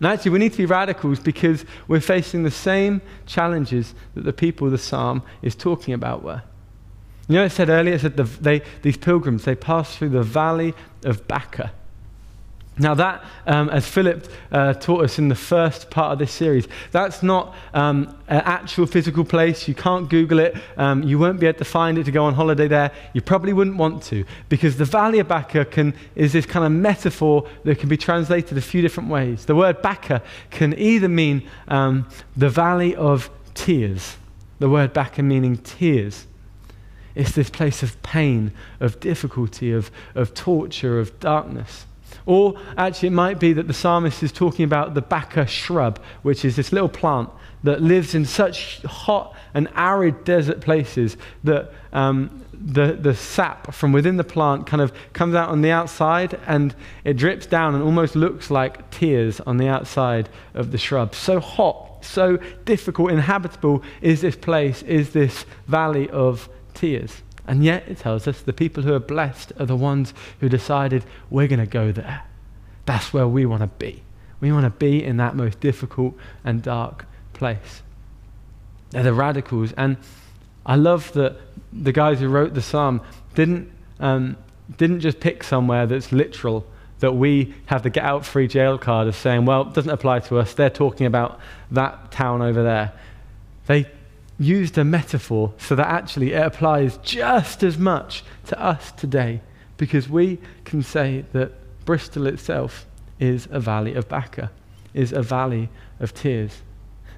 And 0.00 0.08
actually, 0.08 0.32
we 0.32 0.40
need 0.40 0.52
to 0.52 0.58
be 0.58 0.66
radicals 0.66 1.20
because 1.20 1.64
we're 1.86 2.00
facing 2.00 2.42
the 2.42 2.50
same 2.50 3.00
challenges 3.26 3.94
that 4.14 4.24
the 4.24 4.32
people 4.32 4.68
the 4.68 4.76
psalm 4.76 5.22
is 5.40 5.54
talking 5.54 5.94
about 5.94 6.24
were. 6.24 6.42
You 7.28 7.36
know, 7.36 7.44
I 7.44 7.48
said 7.48 7.68
earlier, 7.68 7.94
it 7.94 8.00
said 8.00 8.16
the, 8.16 8.24
they, 8.24 8.62
these 8.82 8.96
pilgrims, 8.96 9.44
they 9.44 9.54
passed 9.54 9.98
through 9.98 10.08
the 10.08 10.24
valley 10.24 10.74
of 11.04 11.28
Baca. 11.28 11.72
Now, 12.78 12.92
that, 12.94 13.24
um, 13.46 13.70
as 13.70 13.88
Philip 13.88 14.30
uh, 14.52 14.74
taught 14.74 15.04
us 15.04 15.18
in 15.18 15.28
the 15.28 15.34
first 15.34 15.88
part 15.88 16.12
of 16.12 16.18
this 16.18 16.30
series, 16.30 16.68
that's 16.90 17.22
not 17.22 17.54
um, 17.72 18.14
an 18.28 18.42
actual 18.44 18.84
physical 18.84 19.24
place. 19.24 19.66
You 19.66 19.74
can't 19.74 20.10
Google 20.10 20.40
it. 20.40 20.56
Um, 20.76 21.02
you 21.02 21.18
won't 21.18 21.40
be 21.40 21.46
able 21.46 21.58
to 21.58 21.64
find 21.64 21.96
it 21.96 22.04
to 22.04 22.12
go 22.12 22.24
on 22.24 22.34
holiday 22.34 22.68
there. 22.68 22.92
You 23.14 23.22
probably 23.22 23.54
wouldn't 23.54 23.78
want 23.78 24.02
to, 24.04 24.26
because 24.50 24.76
the 24.76 24.84
Valley 24.84 25.20
of 25.20 25.28
Baca 25.28 25.64
can, 25.64 25.94
is 26.14 26.34
this 26.34 26.44
kind 26.44 26.66
of 26.66 26.72
metaphor 26.72 27.48
that 27.64 27.78
can 27.78 27.88
be 27.88 27.96
translated 27.96 28.58
a 28.58 28.60
few 28.60 28.82
different 28.82 29.08
ways. 29.08 29.46
The 29.46 29.54
word 29.54 29.80
Baca 29.80 30.22
can 30.50 30.78
either 30.78 31.08
mean 31.08 31.48
um, 31.68 32.06
the 32.36 32.50
Valley 32.50 32.94
of 32.94 33.30
Tears, 33.54 34.18
the 34.58 34.68
word 34.68 34.92
Baca 34.92 35.22
meaning 35.22 35.56
tears. 35.56 36.26
It's 37.14 37.32
this 37.32 37.48
place 37.48 37.82
of 37.82 38.02
pain, 38.02 38.52
of 38.80 39.00
difficulty, 39.00 39.72
of, 39.72 39.90
of 40.14 40.34
torture, 40.34 41.00
of 41.00 41.18
darkness. 41.20 41.86
Or 42.24 42.58
actually, 42.76 43.08
it 43.08 43.12
might 43.12 43.38
be 43.38 43.52
that 43.52 43.68
the 43.68 43.74
psalmist 43.74 44.22
is 44.22 44.32
talking 44.32 44.64
about 44.64 44.94
the 44.94 45.02
Baca 45.02 45.46
shrub, 45.46 46.00
which 46.22 46.44
is 46.44 46.56
this 46.56 46.72
little 46.72 46.88
plant 46.88 47.30
that 47.62 47.80
lives 47.80 48.14
in 48.14 48.24
such 48.24 48.82
hot 48.82 49.34
and 49.54 49.68
arid 49.74 50.24
desert 50.24 50.60
places 50.60 51.16
that 51.44 51.72
um, 51.92 52.44
the, 52.52 52.92
the 52.92 53.14
sap 53.14 53.72
from 53.72 53.92
within 53.92 54.16
the 54.16 54.24
plant 54.24 54.66
kind 54.66 54.80
of 54.80 54.92
comes 55.12 55.34
out 55.34 55.48
on 55.50 55.62
the 55.62 55.70
outside 55.70 56.38
and 56.46 56.74
it 57.04 57.16
drips 57.16 57.46
down 57.46 57.74
and 57.74 57.82
almost 57.82 58.16
looks 58.16 58.50
like 58.50 58.90
tears 58.90 59.40
on 59.40 59.56
the 59.56 59.68
outside 59.68 60.28
of 60.54 60.72
the 60.72 60.78
shrub. 60.78 61.14
So 61.14 61.40
hot, 61.40 62.04
so 62.04 62.38
difficult, 62.64 63.10
inhabitable 63.10 63.82
is 64.00 64.20
this 64.20 64.36
place, 64.36 64.82
is 64.82 65.10
this 65.10 65.44
valley 65.66 66.08
of 66.10 66.48
tears. 66.74 67.22
And 67.46 67.64
yet 67.64 67.84
it 67.86 67.98
tells 67.98 68.26
us 68.26 68.42
the 68.42 68.52
people 68.52 68.82
who 68.82 68.92
are 68.92 69.00
blessed 69.00 69.52
are 69.58 69.66
the 69.66 69.76
ones 69.76 70.12
who 70.40 70.48
decided 70.48 71.04
we're 71.30 71.46
going 71.46 71.60
to 71.60 71.66
go 71.66 71.92
there. 71.92 72.24
That's 72.86 73.12
where 73.12 73.28
we 73.28 73.46
want 73.46 73.62
to 73.62 73.68
be. 73.68 74.02
We 74.40 74.52
want 74.52 74.64
to 74.64 74.70
be 74.70 75.02
in 75.02 75.16
that 75.18 75.36
most 75.36 75.60
difficult 75.60 76.16
and 76.44 76.62
dark 76.62 77.06
place. 77.32 77.82
They're 78.90 79.02
the 79.02 79.14
radicals. 79.14 79.72
And 79.72 79.96
I 80.64 80.76
love 80.76 81.12
that 81.12 81.36
the 81.72 81.92
guys 81.92 82.20
who 82.20 82.28
wrote 82.28 82.54
the 82.54 82.62
psalm 82.62 83.00
didn't, 83.34 83.70
um, 84.00 84.36
didn't 84.76 85.00
just 85.00 85.20
pick 85.20 85.44
somewhere 85.44 85.86
that's 85.86 86.12
literal, 86.12 86.66
that 87.00 87.12
we 87.12 87.54
have 87.66 87.82
the 87.82 87.90
get 87.90 88.04
out 88.04 88.24
free 88.24 88.48
jail 88.48 88.78
card 88.78 89.06
of 89.06 89.14
saying, 89.14 89.44
well, 89.44 89.62
it 89.62 89.74
doesn't 89.74 89.90
apply 89.90 90.20
to 90.20 90.38
us. 90.38 90.54
They're 90.54 90.70
talking 90.70 91.06
about 91.06 91.38
that 91.70 92.10
town 92.10 92.42
over 92.42 92.62
there. 92.62 92.92
They 93.66 93.86
used 94.38 94.76
a 94.76 94.84
metaphor 94.84 95.52
so 95.58 95.74
that 95.74 95.86
actually 95.86 96.32
it 96.32 96.42
applies 96.44 96.98
just 96.98 97.62
as 97.62 97.78
much 97.78 98.22
to 98.46 98.60
us 98.60 98.92
today 98.92 99.40
because 99.76 100.08
we 100.08 100.38
can 100.64 100.82
say 100.82 101.24
that 101.32 101.52
Bristol 101.84 102.26
itself 102.26 102.86
is 103.18 103.48
a 103.50 103.60
valley 103.60 103.94
of 103.94 104.08
Baca, 104.08 104.50
is 104.94 105.12
a 105.12 105.22
valley 105.22 105.68
of 106.00 106.12
tears. 106.14 106.62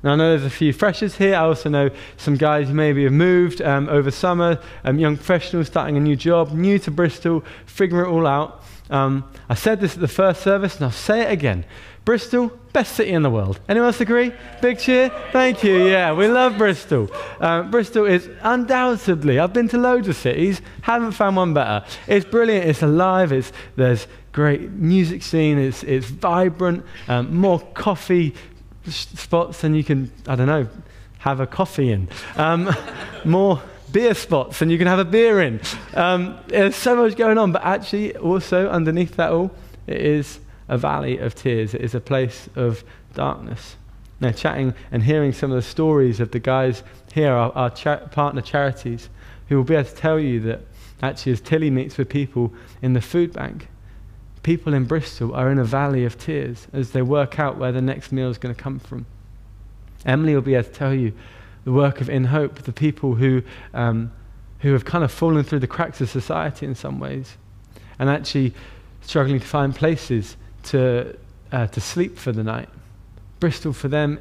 Now, 0.02 0.12
I 0.12 0.16
know 0.16 0.30
there's 0.30 0.44
a 0.44 0.50
few 0.50 0.72
freshers 0.72 1.16
here. 1.16 1.34
I 1.34 1.40
also 1.40 1.68
know 1.68 1.90
some 2.16 2.36
guys 2.36 2.68
who 2.68 2.74
maybe 2.74 3.02
have 3.02 3.12
moved 3.12 3.60
um, 3.60 3.88
over 3.88 4.12
summer, 4.12 4.60
um, 4.84 4.98
young 4.98 5.16
professionals 5.16 5.66
starting 5.66 5.96
a 5.96 6.00
new 6.00 6.14
job, 6.14 6.52
new 6.52 6.78
to 6.80 6.90
Bristol, 6.92 7.44
figuring 7.66 8.06
it 8.06 8.08
all 8.08 8.26
out. 8.26 8.62
Um, 8.90 9.30
I 9.48 9.54
said 9.54 9.80
this 9.80 9.94
at 9.94 10.00
the 10.00 10.08
first 10.08 10.42
service, 10.42 10.76
and 10.76 10.84
I'll 10.84 10.92
say 10.92 11.22
it 11.22 11.32
again. 11.32 11.64
Bristol, 12.08 12.48
best 12.72 12.94
city 12.94 13.10
in 13.10 13.22
the 13.22 13.28
world. 13.28 13.60
Anyone 13.68 13.88
else 13.88 14.00
agree? 14.00 14.32
Big 14.62 14.78
cheer? 14.78 15.10
Thank 15.30 15.62
you. 15.62 15.88
Yeah, 15.88 16.14
we 16.14 16.26
love 16.26 16.56
Bristol. 16.56 17.10
Um, 17.38 17.70
Bristol 17.70 18.06
is 18.06 18.30
undoubtedly, 18.40 19.38
I've 19.38 19.52
been 19.52 19.68
to 19.68 19.76
loads 19.76 20.08
of 20.08 20.16
cities, 20.16 20.62
haven't 20.80 21.12
found 21.12 21.36
one 21.36 21.52
better. 21.52 21.84
It's 22.06 22.24
brilliant, 22.24 22.64
it's 22.64 22.80
alive, 22.80 23.30
it's, 23.30 23.52
there's 23.76 24.06
great 24.32 24.70
music 24.70 25.22
scene, 25.22 25.58
it's, 25.58 25.82
it's 25.82 26.06
vibrant, 26.06 26.82
um, 27.08 27.36
more 27.36 27.60
coffee 27.74 28.34
spots 28.86 29.60
than 29.60 29.74
you 29.74 29.84
can, 29.84 30.10
I 30.26 30.34
don't 30.34 30.46
know, 30.46 30.66
have 31.18 31.40
a 31.40 31.46
coffee 31.46 31.92
in. 31.92 32.08
Um, 32.36 32.74
more 33.26 33.62
beer 33.92 34.14
spots 34.14 34.60
than 34.60 34.70
you 34.70 34.78
can 34.78 34.86
have 34.86 34.98
a 34.98 35.04
beer 35.04 35.42
in. 35.42 35.60
Um, 35.92 36.38
there's 36.46 36.74
so 36.74 36.96
much 36.96 37.18
going 37.18 37.36
on, 37.36 37.52
but 37.52 37.62
actually, 37.64 38.16
also 38.16 38.70
underneath 38.70 39.16
that 39.16 39.30
all, 39.30 39.50
it 39.86 40.00
is 40.00 40.40
a 40.68 40.78
valley 40.78 41.18
of 41.18 41.34
tears. 41.34 41.74
It 41.74 41.80
is 41.80 41.94
a 41.94 42.00
place 42.00 42.48
of 42.54 42.84
darkness. 43.14 43.76
Now, 44.20 44.32
chatting 44.32 44.74
and 44.90 45.02
hearing 45.02 45.32
some 45.32 45.50
of 45.50 45.56
the 45.56 45.62
stories 45.62 46.20
of 46.20 46.32
the 46.32 46.40
guys 46.40 46.82
here, 47.12 47.32
our, 47.32 47.52
our 47.52 47.70
partner 47.70 48.42
charities, 48.42 49.08
who 49.48 49.56
will 49.56 49.64
be 49.64 49.74
able 49.74 49.88
to 49.88 49.94
tell 49.94 50.18
you 50.18 50.40
that 50.40 50.60
actually, 51.02 51.32
as 51.32 51.40
Tilly 51.40 51.70
meets 51.70 51.96
with 51.96 52.08
people 52.08 52.52
in 52.82 52.92
the 52.92 53.00
food 53.00 53.32
bank, 53.32 53.68
people 54.42 54.74
in 54.74 54.84
Bristol 54.84 55.34
are 55.34 55.50
in 55.50 55.58
a 55.58 55.64
valley 55.64 56.04
of 56.04 56.18
tears 56.18 56.66
as 56.72 56.90
they 56.90 57.02
work 57.02 57.38
out 57.38 57.58
where 57.58 57.72
the 57.72 57.82
next 57.82 58.12
meal 58.12 58.28
is 58.28 58.38
going 58.38 58.54
to 58.54 58.60
come 58.60 58.78
from. 58.78 59.06
Emily 60.04 60.34
will 60.34 60.42
be 60.42 60.54
able 60.54 60.64
to 60.64 60.74
tell 60.74 60.94
you 60.94 61.12
the 61.64 61.72
work 61.72 62.00
of 62.00 62.08
In 62.08 62.24
Hope, 62.24 62.62
the 62.62 62.72
people 62.72 63.14
who, 63.14 63.42
um, 63.74 64.12
who 64.60 64.72
have 64.72 64.84
kind 64.84 65.04
of 65.04 65.12
fallen 65.12 65.44
through 65.44 65.58
the 65.60 65.66
cracks 65.66 66.00
of 66.00 66.08
society 66.08 66.66
in 66.66 66.74
some 66.74 66.98
ways, 66.98 67.36
and 67.98 68.08
actually 68.08 68.54
struggling 69.00 69.40
to 69.40 69.46
find 69.46 69.74
places 69.74 70.36
to, 70.70 71.16
uh, 71.52 71.66
to 71.68 71.80
sleep 71.80 72.18
for 72.18 72.32
the 72.32 72.44
night. 72.44 72.68
Bristol, 73.40 73.72
for 73.72 73.88
them, 73.88 74.18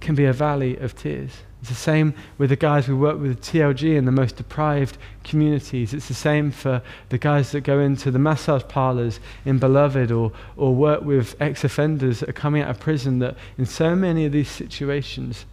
can 0.00 0.14
be 0.14 0.24
a 0.24 0.32
valley 0.32 0.76
of 0.76 0.96
tears. 0.96 1.32
It's 1.60 1.70
the 1.70 1.74
same 1.74 2.14
with 2.38 2.50
the 2.50 2.56
guys 2.56 2.86
we 2.86 2.94
work 2.94 3.18
with 3.18 3.40
TLG 3.40 3.96
in 3.96 4.04
the 4.04 4.12
most 4.12 4.36
deprived 4.36 4.96
communities. 5.24 5.92
It's 5.92 6.06
the 6.06 6.14
same 6.14 6.52
for 6.52 6.82
the 7.08 7.18
guys 7.18 7.50
that 7.50 7.62
go 7.62 7.80
into 7.80 8.12
the 8.12 8.18
massage 8.18 8.62
parlors 8.68 9.18
in 9.44 9.58
Beloved 9.58 10.12
or, 10.12 10.30
or 10.56 10.72
work 10.72 11.02
with 11.02 11.34
ex 11.40 11.64
offenders 11.64 12.20
that 12.20 12.28
are 12.28 12.34
coming 12.34 12.62
out 12.62 12.70
of 12.70 12.78
prison. 12.78 13.18
That 13.18 13.36
in 13.56 13.66
so 13.66 13.96
many 13.96 14.24
of 14.24 14.30
these 14.30 14.48
situations, 14.48 15.46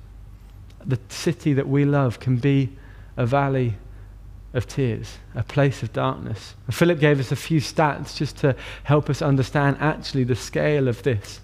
the 0.86 1.00
city 1.10 1.54
that 1.54 1.68
we 1.68 1.86
love 1.86 2.20
can 2.20 2.38
be 2.38 2.70
a 3.18 3.25
valley 3.25 3.75
of 4.55 4.67
tears, 4.67 5.17
a 5.35 5.43
place 5.43 5.83
of 5.83 5.93
darkness. 5.93 6.55
And 6.65 6.74
Philip 6.74 7.00
gave 7.00 7.19
us 7.19 7.31
a 7.31 7.35
few 7.35 7.59
stats 7.59 8.15
just 8.15 8.38
to 8.38 8.55
help 8.83 9.09
us 9.09 9.21
understand 9.21 9.77
actually 9.79 10.24
the 10.24 10.35
scale 10.35 10.88
of 10.88 11.03
this. 11.03 11.41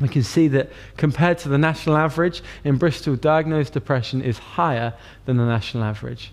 We 0.00 0.08
can 0.08 0.24
see 0.24 0.48
that 0.48 0.70
compared 0.96 1.38
to 1.38 1.48
the 1.48 1.58
national 1.58 1.96
average, 1.96 2.42
in 2.64 2.76
Bristol, 2.76 3.14
diagnosed 3.14 3.72
depression 3.72 4.20
is 4.20 4.38
higher 4.38 4.94
than 5.26 5.36
the 5.36 5.46
national 5.46 5.84
average. 5.84 6.32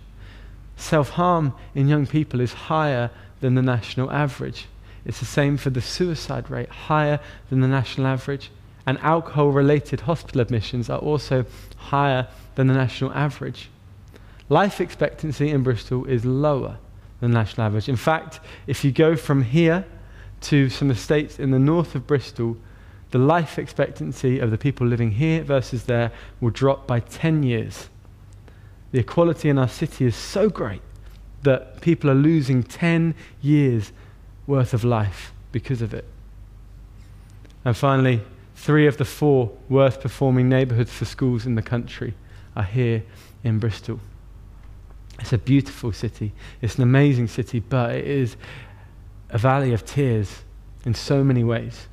Self 0.75 1.09
harm 1.09 1.53
in 1.75 1.87
young 1.87 2.07
people 2.07 2.39
is 2.39 2.53
higher 2.53 3.11
than 3.41 3.53
the 3.55 3.61
national 3.61 4.09
average. 4.11 4.65
It's 5.05 5.19
the 5.19 5.25
same 5.25 5.57
for 5.57 5.69
the 5.69 5.81
suicide 5.81 6.49
rate, 6.49 6.69
higher 6.69 7.19
than 7.49 7.59
the 7.59 7.67
national 7.67 8.07
average. 8.07 8.49
And 8.87 8.97
alcohol 8.99 9.49
related 9.49 10.01
hospital 10.01 10.41
admissions 10.41 10.89
are 10.89 10.99
also 10.99 11.45
higher 11.77 12.27
than 12.55 12.67
the 12.67 12.73
national 12.73 13.11
average. 13.13 13.69
Life 14.49 14.81
expectancy 14.81 15.51
in 15.51 15.61
Bristol 15.61 16.05
is 16.05 16.25
lower 16.25 16.77
than 17.19 17.31
national 17.31 17.67
average. 17.67 17.87
In 17.87 17.95
fact, 17.95 18.39
if 18.65 18.83
you 18.83 18.91
go 18.91 19.15
from 19.15 19.43
here 19.43 19.85
to 20.41 20.69
some 20.69 20.89
estates 20.89 21.37
in 21.37 21.51
the 21.51 21.59
north 21.59 21.93
of 21.93 22.07
Bristol, 22.07 22.57
the 23.11 23.19
life 23.19 23.59
expectancy 23.59 24.39
of 24.39 24.51
the 24.51 24.57
people 24.57 24.87
living 24.87 25.11
here 25.11 25.43
versus 25.43 25.83
there 25.83 26.11
will 26.41 26.49
drop 26.49 26.87
by 26.87 26.99
10 26.99 27.43
years. 27.43 27.89
The 28.91 28.99
equality 28.99 29.49
in 29.49 29.59
our 29.59 29.67
city 29.67 30.05
is 30.05 30.15
so 30.15 30.49
great 30.49 30.81
that 31.43 31.81
people 31.81 32.09
are 32.09 32.15
losing 32.15 32.63
10 32.63 33.13
years 33.41 33.91
worth 34.47 34.73
of 34.73 34.83
life 34.83 35.31
because 35.51 35.81
of 35.81 35.93
it. 35.93 36.05
And 37.63 37.77
finally, 37.77 38.21
three 38.55 38.87
of 38.87 38.97
the 38.97 39.05
four 39.05 39.51
worst 39.69 40.01
performing 40.01 40.49
neighbourhoods 40.49 40.91
for 40.91 41.05
schools 41.05 41.45
in 41.45 41.55
the 41.55 41.61
country 41.61 42.13
are 42.55 42.63
here 42.63 43.03
in 43.43 43.59
Bristol. 43.59 43.99
It's 45.19 45.33
a 45.33 45.37
beautiful 45.37 45.91
city. 45.91 46.31
It's 46.61 46.75
an 46.75 46.83
amazing 46.83 47.27
city, 47.27 47.59
but 47.59 47.95
it 47.95 48.05
is 48.05 48.37
a 49.29 49.37
valley 49.37 49.73
of 49.73 49.85
tears 49.85 50.43
in 50.85 50.93
so 50.93 51.23
many 51.23 51.43
ways. 51.43 51.87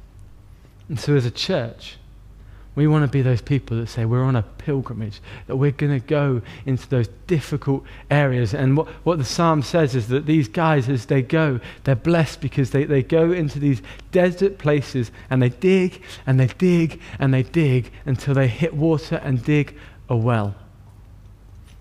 And 0.89 0.99
so, 0.99 1.17
as 1.17 1.27
a 1.27 1.31
church, 1.31 1.99
we 2.77 2.87
want 2.87 3.05
to 3.05 3.11
be 3.11 3.23
those 3.23 3.41
people 3.41 3.79
that 3.79 3.89
say 3.89 4.05
we're 4.05 4.23
on 4.23 4.37
a 4.37 4.43
pilgrimage, 4.43 5.21
that 5.47 5.57
we're 5.57 5.73
going 5.73 5.99
to 5.99 6.07
go 6.07 6.43
into 6.67 6.89
those 6.89 7.09
difficult 7.27 7.83
areas. 8.11 8.55
And 8.55 8.77
what, 8.77 8.89
what 9.03 9.19
the 9.19 9.25
psalm 9.25 9.63
says 9.63 9.97
is 9.97 10.09
that 10.09 10.27
these 10.27 10.47
guys, 10.47 10.89
as 10.89 11.07
they 11.07 11.23
go, 11.23 11.59
they're 11.85 11.97
blessed 11.97 12.41
because 12.41 12.71
they, 12.71 12.85
they 12.85 13.03
go 13.03 13.33
into 13.33 13.59
these 13.59 13.83
desert 14.13 14.59
places 14.59 15.11
and 15.31 15.43
they 15.43 15.49
dig 15.49 16.03
and 16.27 16.39
they 16.39 16.47
dig 16.47 17.01
and 17.19 17.33
they 17.33 17.43
dig 17.43 17.91
until 18.05 18.35
they 18.35 18.47
hit 18.47 18.75
water 18.75 19.17
and 19.25 19.43
dig 19.43 19.75
a 20.09 20.17
well 20.17 20.55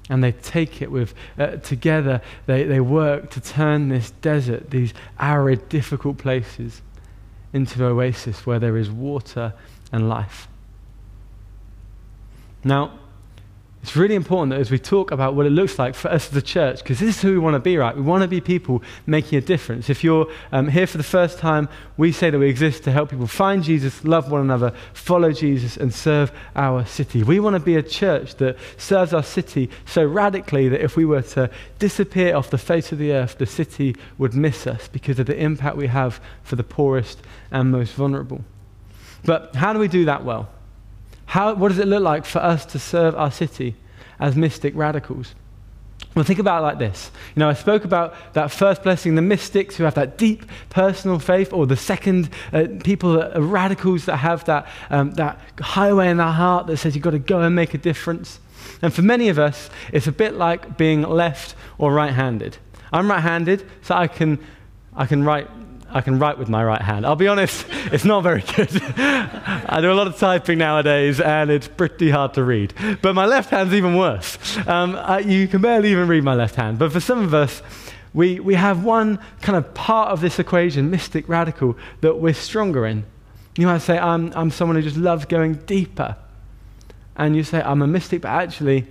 and 0.10 0.24
they 0.24 0.32
take 0.32 0.82
it 0.82 0.92
with 0.92 1.14
uh, 1.38 1.58
together. 1.58 2.22
They, 2.46 2.64
they 2.64 2.80
work 2.80 3.32
to 3.32 3.42
turn 3.42 3.90
this 3.90 4.12
desert 4.12 4.70
these 4.70 4.94
arid 5.20 5.70
difficult 5.70 6.18
places 6.18 6.82
into 7.54 7.86
an 7.86 7.92
oasis 7.92 8.46
where 8.46 8.60
there 8.60 8.78
is 8.78 8.92
water 8.92 9.54
and 9.92 10.10
life. 10.10 10.48
Now 12.64 13.00
it's 13.86 13.96
really 13.96 14.16
important 14.16 14.50
that 14.50 14.60
as 14.60 14.72
we 14.72 14.80
talk 14.80 15.12
about 15.12 15.36
what 15.36 15.46
it 15.46 15.52
looks 15.52 15.78
like 15.78 15.94
for 15.94 16.08
us 16.08 16.32
as 16.32 16.36
a 16.36 16.42
church, 16.42 16.80
because 16.80 17.00
this 17.00 17.18
is 17.18 17.22
who 17.22 17.34
we 17.34 17.38
want 17.38 17.54
to 17.54 17.60
be, 17.60 17.78
right? 17.78 17.96
We 17.96 18.02
want 18.02 18.24
to 18.24 18.28
be 18.28 18.42
people 18.42 18.82
making 19.06 19.38
a 19.38 19.42
difference. 19.42 19.92
If 19.92 20.04
you're 20.04 20.28
um, 20.52 20.70
here 20.70 20.88
for 20.88 20.98
the 20.98 21.04
first 21.04 21.38
time, 21.38 21.70
we 21.96 22.12
say 22.12 22.32
that 22.32 22.40
we 22.40 22.50
exist 22.50 22.84
to 22.86 22.92
help 22.92 23.12
people 23.12 23.28
find 23.28 23.64
Jesus, 23.64 24.04
love 24.04 24.32
one 24.32 24.42
another, 24.42 24.74
follow 24.94 25.32
Jesus, 25.32 25.78
and 25.78 25.94
serve 25.94 26.32
our 26.56 26.84
city. 26.84 27.22
We 27.22 27.40
want 27.40 27.58
to 27.58 27.60
be 27.60 27.76
a 27.76 27.84
church 27.84 28.34
that 28.38 28.58
serves 28.78 29.14
our 29.14 29.22
city 29.22 29.70
so 29.86 30.04
radically 30.04 30.68
that 30.68 30.82
if 30.82 30.98
we 30.98 31.06
were 31.06 31.22
to 31.22 31.52
disappear 31.78 32.36
off 32.36 32.50
the 32.50 32.58
face 32.58 32.92
of 32.92 32.98
the 32.98 33.12
earth, 33.12 33.38
the 33.38 33.46
city 33.46 33.96
would 34.18 34.34
miss 34.34 34.66
us 34.66 34.88
because 34.88 35.20
of 35.20 35.28
the 35.28 35.38
impact 35.38 35.78
we 35.78 35.90
have 35.90 36.20
for 36.42 36.56
the 36.56 36.64
poorest 36.64 37.22
and 37.52 37.72
most 37.72 37.94
vulnerable. 37.94 38.44
But 39.24 39.54
how 39.54 39.74
do 39.74 39.80
we 39.80 39.88
do 39.88 40.06
that 40.06 40.26
well? 40.26 40.50
How, 41.28 41.54
what 41.54 41.70
does 41.70 41.80
it 41.80 41.88
look 41.88 42.04
like 42.04 42.26
for 42.26 42.40
us 42.40 42.66
to 42.68 42.80
serve 42.80 43.16
our 43.16 43.32
city 43.32 43.76
as 44.20 44.36
mystic 44.36 44.76
radicals? 44.76 45.36
Well, 46.14 46.24
think 46.24 46.40
about 46.40 46.60
it 46.60 46.64
like 46.64 46.80
this. 46.80 47.12
You 47.36 47.42
know, 47.42 47.50
I 47.50 47.54
spoke 47.54 47.84
about 47.84 48.16
that 48.34 48.50
first 48.50 48.84
blessing, 48.84 49.16
the 49.16 49.22
mystics 49.22 49.76
who 49.76 49.84
have 49.84 49.96
that 49.96 50.18
deep 50.18 50.46
personal 50.70 51.20
faith, 51.20 51.52
or 51.52 51.68
the 51.68 51.76
second, 51.76 52.30
uh, 52.54 52.68
people 52.84 53.14
that 53.14 53.38
are 53.38 53.42
radicals 53.42 54.06
that 54.06 54.18
have 54.18 54.46
that, 54.46 54.68
um, 54.90 55.12
that 55.16 55.40
highway 55.60 56.10
in 56.10 56.18
their 56.18 56.28
heart 56.28 56.68
that 56.68 56.78
says 56.78 56.96
you've 56.96 57.04
got 57.04 57.12
to 57.12 57.20
go 57.20 57.42
and 57.42 57.54
make 57.54 57.74
a 57.74 57.78
difference. 57.78 58.40
And 58.82 58.94
for 58.94 59.02
many 59.02 59.28
of 59.28 59.38
us, 59.38 59.70
it's 59.92 60.08
a 60.08 60.12
bit 60.12 60.36
like 60.36 60.78
being 60.78 61.02
left 61.02 61.56
or 61.78 61.94
right 61.94 62.14
handed. 62.14 62.58
I'm 62.94 63.10
right 63.10 63.22
handed, 63.22 63.70
so 63.82 63.96
I 63.96 64.08
can, 64.08 64.40
I 64.96 65.06
can 65.06 65.24
write 65.24 65.50
I 65.90 66.02
can 66.02 66.20
write 66.20 66.38
with 66.38 66.50
my 66.50 66.64
right 66.64 66.82
hand. 66.82 67.06
I'll 67.06 67.16
be 67.16 67.28
honest, 67.28 67.66
it's 67.70 68.06
not 68.06 68.22
very 68.22 68.42
good. 68.42 68.70
I 68.98 69.80
do 69.82 69.92
a 69.92 69.94
lot 69.94 70.08
of 70.08 70.18
typing 70.18 70.58
nowadays, 70.58 71.20
and 71.20 71.50
it's 71.50 71.68
pretty 71.68 72.10
hard 72.10 72.34
to 72.34 72.44
read. 72.44 72.74
But 73.02 73.16
my 73.16 73.26
left 73.26 73.50
hand's 73.50 73.74
even 73.74 73.96
worse. 73.96 74.38
Um, 74.68 74.96
I, 74.96 75.20
you 75.20 75.48
can 75.48 75.62
barely 75.62 75.92
even 75.92 76.08
read 76.08 76.24
my 76.24 76.36
left 76.36 76.56
hand. 76.56 76.80
But 76.80 76.92
for 76.92 77.00
some 77.00 77.20
of 77.20 77.34
us, 77.34 77.62
we, 78.14 78.40
we 78.40 78.56
have 78.56 78.84
one 78.84 79.20
kind 79.42 79.58
of 79.58 79.74
part 79.74 80.10
of 80.10 80.22
this 80.22 80.40
equation, 80.40 80.90
mystic, 80.90 81.28
radical, 81.30 81.78
that 82.02 82.18
we're 82.18 82.34
stronger 82.34 82.86
in. 82.86 83.06
You 83.58 83.68
might 83.68 83.80
say, 83.80 83.98
I'm, 83.98 84.34
I'm 84.36 84.52
someone 84.52 84.76
who 84.76 84.82
just 84.82 84.98
loves 84.98 85.26
going 85.26 85.56
deeper. 85.66 86.16
And 87.16 87.36
you 87.36 87.44
say, 87.44 87.62
I'm 87.62 87.82
a 87.82 87.88
mystic, 87.88 88.22
but 88.22 88.30
actually, 88.30 88.88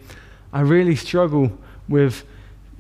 I 0.52 0.60
really 0.60 0.96
struggle 0.96 1.58
with 1.88 2.24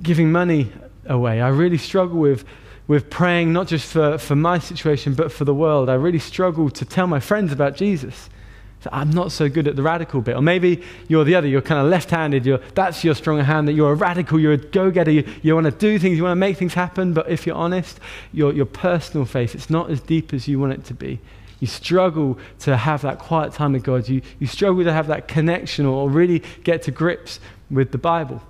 giving 0.02 0.32
money 0.32 0.72
away. 1.06 1.40
I 1.40 1.48
really 1.48 1.78
struggle 1.78 2.18
with 2.18 2.44
with 2.86 3.08
praying 3.10 3.52
not 3.52 3.66
just 3.66 3.90
for, 3.90 4.18
for 4.18 4.36
my 4.36 4.58
situation, 4.58 5.14
but 5.14 5.32
for 5.32 5.44
the 5.44 5.54
world. 5.54 5.88
I 5.88 5.94
really 5.94 6.18
struggle 6.18 6.68
to 6.70 6.84
tell 6.84 7.06
my 7.06 7.20
friends 7.20 7.52
about 7.52 7.76
Jesus. 7.76 8.28
So 8.80 8.90
I'm 8.92 9.08
not 9.08 9.32
so 9.32 9.48
good 9.48 9.66
at 9.66 9.76
the 9.76 9.82
radical 9.82 10.20
bit. 10.20 10.36
Or 10.36 10.42
maybe 10.42 10.82
you're 11.08 11.24
the 11.24 11.34
other, 11.36 11.48
you're 11.48 11.62
kind 11.62 11.80
of 11.80 11.86
left 11.86 12.10
handed, 12.10 12.44
that's 12.74 13.02
your 13.02 13.14
stronger 13.14 13.42
hand, 13.42 13.66
that 13.66 13.72
you're 13.72 13.92
a 13.92 13.94
radical, 13.94 14.38
you're 14.38 14.52
a 14.52 14.58
go 14.58 14.90
getter, 14.90 15.10
you, 15.10 15.26
you 15.42 15.54
want 15.54 15.64
to 15.64 15.70
do 15.70 15.98
things, 15.98 16.18
you 16.18 16.22
want 16.22 16.32
to 16.32 16.40
make 16.40 16.58
things 16.58 16.74
happen, 16.74 17.14
but 17.14 17.30
if 17.30 17.46
you're 17.46 17.56
honest, 17.56 17.98
your, 18.34 18.52
your 18.52 18.66
personal 18.66 19.24
faith, 19.24 19.54
it's 19.54 19.70
not 19.70 19.90
as 19.90 20.00
deep 20.00 20.34
as 20.34 20.46
you 20.46 20.60
want 20.60 20.74
it 20.74 20.84
to 20.84 20.92
be. 20.92 21.18
You 21.60 21.66
struggle 21.66 22.38
to 22.58 22.76
have 22.76 23.00
that 23.02 23.18
quiet 23.18 23.54
time 23.54 23.72
with 23.72 23.84
God. 23.84 24.06
You, 24.06 24.20
you 24.38 24.46
struggle 24.46 24.84
to 24.84 24.92
have 24.92 25.06
that 25.06 25.28
connection 25.28 25.86
or 25.86 26.10
really 26.10 26.42
get 26.62 26.82
to 26.82 26.90
grips 26.90 27.40
with 27.70 27.90
the 27.90 27.96
Bible. 27.96 28.42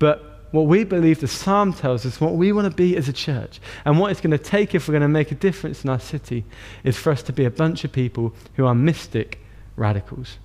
But 0.00 0.27
what 0.50 0.62
we 0.62 0.84
believe 0.84 1.20
the 1.20 1.28
psalm 1.28 1.72
tells 1.72 2.06
us, 2.06 2.20
what 2.20 2.34
we 2.34 2.52
want 2.52 2.70
to 2.70 2.74
be 2.74 2.96
as 2.96 3.08
a 3.08 3.12
church, 3.12 3.60
and 3.84 3.98
what 3.98 4.10
it's 4.10 4.20
going 4.20 4.30
to 4.30 4.38
take 4.38 4.74
if 4.74 4.88
we're 4.88 4.92
going 4.92 5.02
to 5.02 5.08
make 5.08 5.30
a 5.30 5.34
difference 5.34 5.84
in 5.84 5.90
our 5.90 6.00
city, 6.00 6.44
is 6.84 6.96
for 6.96 7.12
us 7.12 7.22
to 7.24 7.32
be 7.32 7.44
a 7.44 7.50
bunch 7.50 7.84
of 7.84 7.92
people 7.92 8.34
who 8.54 8.66
are 8.66 8.74
mystic 8.74 9.40
radicals, 9.76 10.38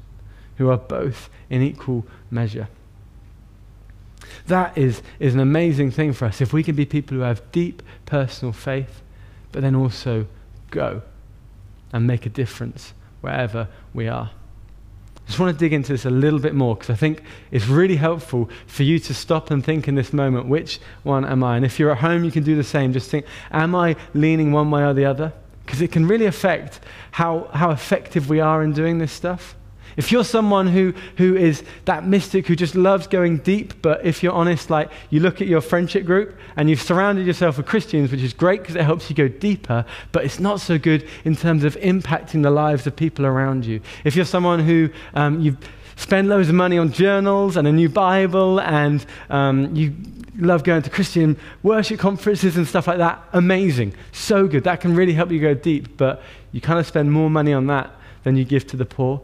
who 0.58 0.70
are 0.70 0.78
both 0.78 1.30
in 1.50 1.62
equal 1.62 2.06
measure. 2.30 2.68
That 4.48 4.78
is, 4.78 5.02
is 5.20 5.34
an 5.34 5.40
amazing 5.40 5.92
thing 5.92 6.14
for 6.14 6.26
us 6.26 6.42
if 6.42 6.54
we 6.54 6.64
can 6.64 6.76
be 6.76 6.86
people 6.86 7.18
who 7.18 7.24
have 7.24 7.52
deep 7.52 7.82
personal 8.06 8.52
faith, 8.52 9.02
but 9.52 9.62
then 9.62 9.76
also 9.76 10.28
go 10.70 11.02
and 11.94 12.08
make 12.08 12.26
a 12.26 12.30
difference 12.30 12.94
wherever 13.22 13.70
we 13.94 14.08
are. 14.08 14.32
I 15.24 15.28
just 15.28 15.40
want 15.40 15.58
to 15.58 15.60
dig 15.60 15.74
into 15.74 15.94
this 15.94 16.06
a 16.06 16.10
little 16.10 16.40
bit 16.40 16.54
more 16.54 16.76
because 16.76 16.90
I 16.90 16.96
think 16.96 17.24
it's 17.50 17.68
really 17.68 17.96
helpful 17.96 18.50
for 18.68 18.84
you 18.84 19.00
to 19.00 19.14
stop 19.14 19.52
and 19.52 19.64
think 19.64 19.88
in 19.88 19.96
this 19.96 20.12
moment 20.12 20.48
which 20.48 20.80
one 21.04 21.26
am 21.26 21.44
I? 21.44 21.56
And 21.56 21.66
if 21.66 21.80
you're 21.80 21.92
at 21.92 22.00
home, 22.00 22.24
you 22.24 22.32
can 22.32 22.44
do 22.44 22.56
the 22.56 22.64
same. 22.64 22.92
Just 22.92 23.10
think, 23.10 23.26
am 23.52 23.74
I 23.74 23.96
leaning 24.14 24.52
one 24.52 24.70
way 24.70 24.84
or 24.84 24.94
the 24.94 25.06
other? 25.06 25.32
Because 25.66 25.82
it 25.82 25.92
can 25.92 26.08
really 26.08 26.26
affect 26.26 26.82
how, 27.12 27.50
how 27.54 27.72
effective 27.72 28.30
we 28.30 28.42
are 28.42 28.64
in 28.64 28.74
doing 28.74 28.98
this 28.98 29.14
stuff. 29.14 29.56
If 29.96 30.12
you're 30.12 30.24
someone 30.24 30.68
who, 30.68 30.94
who 31.18 31.36
is 31.36 31.64
that 31.86 32.06
mystic 32.06 32.48
who 32.48 32.56
just 32.56 32.76
loves 32.76 33.08
going 33.08 33.38
deep, 33.38 33.82
but 33.82 34.06
if 34.06 34.24
you're 34.24 34.34
honest, 34.34 34.70
like 34.70 34.90
you 35.10 35.20
look 35.20 35.42
at 35.42 35.48
your 35.48 35.62
friendship 35.62 36.06
group 36.06 36.38
and 36.56 36.70
you've 36.70 36.82
surrounded 36.82 37.28
yourself 37.28 37.58
with 37.58 37.66
Christians, 37.66 38.12
which 38.12 38.22
is 38.22 38.34
great 38.34 38.62
because 38.62 38.76
it 38.76 38.84
helps 38.84 39.10
you 39.10 39.16
go 39.16 39.28
deeper, 39.28 39.86
but 40.12 40.26
it's 40.26 40.40
not 40.40 40.60
so 40.60 40.78
good 40.78 41.08
in 41.26 41.36
terms 41.36 41.64
of 41.64 41.76
impacting 41.78 42.44
the 42.44 42.50
lives 42.50 42.88
of 42.88 42.96
people 42.96 43.26
around 43.26 43.66
you. 43.66 43.82
If 44.04 44.16
you're 44.16 44.26
someone 44.26 44.60
who 44.60 44.90
um, 45.14 45.42
you 45.42 45.58
spend 45.96 46.30
loads 46.30 46.50
of 46.50 46.56
money 46.56 46.78
on 46.78 46.92
journals 46.92 47.56
and 47.56 47.68
a 47.68 47.72
new 47.72 47.90
Bible 47.90 48.60
and 48.62 49.06
um, 49.30 49.76
you 49.76 49.94
love 50.38 50.64
going 50.64 50.82
to 50.82 50.90
Christian 50.90 51.38
worship 51.62 52.00
conferences 52.00 52.58
and 52.58 52.68
stuff 52.68 52.88
like 52.88 52.98
that, 52.98 53.24
amazing. 53.34 53.94
So 54.12 54.48
good. 54.48 54.64
That 54.64 54.82
can 54.82 54.96
really 54.96 55.14
help 55.14 55.30
you 55.32 55.40
go 55.40 55.54
deep, 55.54 55.98
but 55.98 56.24
you 56.52 56.62
kind 56.62 56.80
of 56.80 56.88
spend 56.88 57.12
more 57.12 57.30
money 57.30 57.54
on 57.54 57.68
that 57.68 57.92
than 58.24 58.36
you 58.38 58.44
give 58.44 58.66
to 58.68 58.78
the 58.78 58.86
poor 58.86 59.22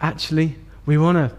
actually, 0.00 0.56
we 0.86 0.98
want 0.98 1.16
to 1.16 1.36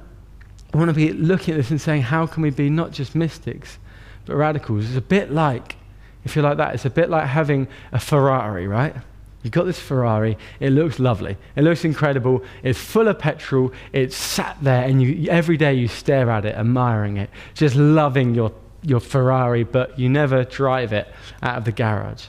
want 0.78 0.90
to 0.90 0.94
be 0.94 1.12
looking 1.12 1.56
at 1.56 1.58
this 1.58 1.72
and 1.72 1.82
saying, 1.82 2.04
how 2.04 2.28
can 2.28 2.44
we 2.44 2.52
be 2.52 2.70
not 2.70 2.92
just 2.92 3.16
mystics, 3.16 3.80
but 4.26 4.36
radicals? 4.36 4.86
It's 4.86 4.98
a 4.98 5.02
bit 5.02 5.32
like, 5.32 5.76
if 6.24 6.36
you're 6.36 6.44
like 6.44 6.58
that, 6.58 6.76
it's 6.76 6.86
a 6.86 6.90
bit 6.90 7.10
like 7.10 7.26
having 7.26 7.68
a 7.92 8.00
Ferrari, 8.00 8.68
right? 8.68 8.96
You've 9.42 9.54
got 9.54 9.64
this 9.64 9.80
Ferrari, 9.80 10.38
it 10.60 10.72
looks 10.72 11.00
lovely, 11.00 11.38
it 11.56 11.64
looks 11.64 11.86
incredible, 11.86 12.44
it's 12.62 12.78
full 12.78 13.08
of 13.08 13.18
petrol, 13.18 13.72
it's 13.94 14.16
sat 14.16 14.58
there, 14.62 14.84
and 14.84 15.02
you, 15.02 15.30
every 15.30 15.56
day 15.56 15.74
you 15.74 15.88
stare 15.88 16.30
at 16.30 16.46
it, 16.46 16.56
admiring 16.56 17.18
it, 17.18 17.30
just 17.54 17.76
loving 17.76 18.36
your, 18.36 18.52
your 18.84 19.00
Ferrari, 19.00 19.64
but 19.64 19.98
you 19.98 20.10
never 20.10 20.44
drive 20.44 20.92
it 20.92 21.08
out 21.42 21.58
of 21.58 21.66
the 21.66 21.72
garage. 21.72 22.26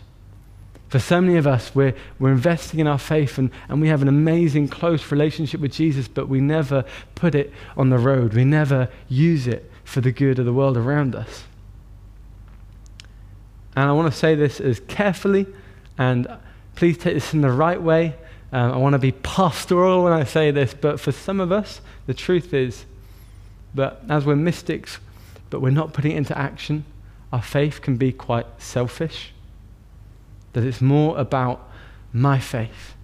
For 0.91 0.99
so 0.99 1.21
many 1.21 1.37
of 1.37 1.47
us, 1.47 1.73
we're, 1.73 1.95
we're 2.19 2.33
investing 2.33 2.81
in 2.81 2.89
our 2.89 2.99
faith 2.99 3.39
and, 3.39 3.53
and 3.69 3.81
we 3.81 3.87
have 3.87 4.03
an 4.03 4.09
amazing, 4.09 4.67
close 4.67 5.13
relationship 5.13 5.61
with 5.61 5.73
Jesus, 5.73 6.09
but 6.09 6.29
we 6.29 6.41
never 6.41 6.85
put 7.15 7.37
it 7.37 7.53
on 7.77 7.91
the 7.91 7.99
road. 7.99 8.35
We 8.35 8.45
never 8.45 8.89
use 9.09 9.47
it 9.47 9.71
for 9.85 10.01
the 10.01 10.11
good 10.11 10.41
of 10.41 10.47
the 10.47 10.53
world 10.53 10.77
around 10.77 11.15
us. 11.15 11.45
And 13.77 13.89
I 13.89 13.93
want 13.93 14.13
to 14.13 14.19
say 14.19 14.35
this 14.35 14.61
as 14.61 14.81
carefully, 14.81 15.47
and 15.97 16.27
please 16.75 16.99
take 16.99 17.15
this 17.15 17.33
in 17.33 17.41
the 17.41 17.53
right 17.53 17.81
way. 17.81 18.17
Um, 18.51 18.73
I 18.73 18.77
want 18.77 18.95
to 18.95 18.99
be 18.99 19.13
pastoral 19.13 20.03
when 20.03 20.13
I 20.13 20.25
say 20.25 20.51
this, 20.51 20.75
but 20.75 20.99
for 20.99 21.13
some 21.13 21.39
of 21.39 21.53
us, 21.53 21.81
the 22.07 22.15
truth 22.15 22.53
is 22.53 22.85
that 23.75 24.01
as 24.09 24.27
we're 24.27 24.35
mystics, 24.35 24.99
but 25.51 25.61
we're 25.61 25.71
not 25.71 25.93
putting 25.93 26.11
it 26.11 26.17
into 26.17 26.37
action, 26.37 26.85
our 27.33 27.43
faith 27.43 27.81
can 27.81 27.97
be 27.97 28.11
quite 28.11 28.47
selfish 28.59 29.33
that 30.53 30.65
it's 30.65 30.81
more 30.81 31.19
about 31.19 31.69
my 32.13 32.39
faith 32.39 32.95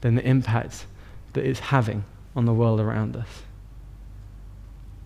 than 0.00 0.14
the 0.14 0.26
impact 0.26 0.86
that 1.34 1.44
it's 1.44 1.60
having 1.60 2.04
on 2.34 2.44
the 2.44 2.54
world 2.54 2.80
around 2.80 3.16
us. 3.16 3.28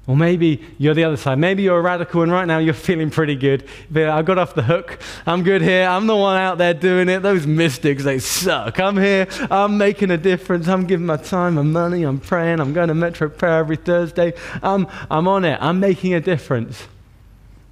Or 0.06 0.16
maybe 0.16 0.64
you're 0.78 0.94
the 0.94 1.04
other 1.04 1.16
side. 1.16 1.38
Maybe 1.38 1.62
you're 1.62 1.79
a 1.79 1.83
radical 1.83 2.22
and 2.22 2.33
right 2.33 2.46
now 2.46 2.59
you're 2.59 2.74
feeling 2.74 3.11
pretty 3.11 3.37
good. 3.37 3.68
I 3.94 4.22
got 4.22 4.38
off 4.38 4.55
the 4.55 4.62
hook. 4.62 4.98
I'm 5.26 5.42
good 5.42 5.62
here. 5.62 5.87
I'm 5.87 6.07
the 6.07 6.16
one 6.16 6.37
out 6.37 6.59
there 6.59 6.74
doing 6.74 7.09
it. 7.09 7.20
Those 7.20 7.46
mystics, 7.46 8.03
they 8.03 8.18
suck. 8.18 8.81
I'm 8.81 8.96
here. 8.96 9.29
I'm 9.50 9.79
making 9.79 10.11
a 10.11 10.16
difference. 10.16 10.66
I'm 10.68 10.87
giving 10.87 11.07
my 11.07 11.18
time, 11.18 11.55
my 11.55 11.62
money. 11.62 12.03
I'm 12.03 12.18
praying. 12.18 12.61
I'm 12.61 12.72
going 12.72 12.88
to 12.88 12.94
Metro 12.94 13.29
Prayer 13.29 13.59
every 13.59 13.76
Thursday. 13.76 14.33
I'm, 14.62 14.88
I'm 15.11 15.29
on 15.29 15.44
it. 15.44 15.59
I'm 15.61 15.79
making 15.79 16.14
a 16.14 16.20
difference. 16.20 16.88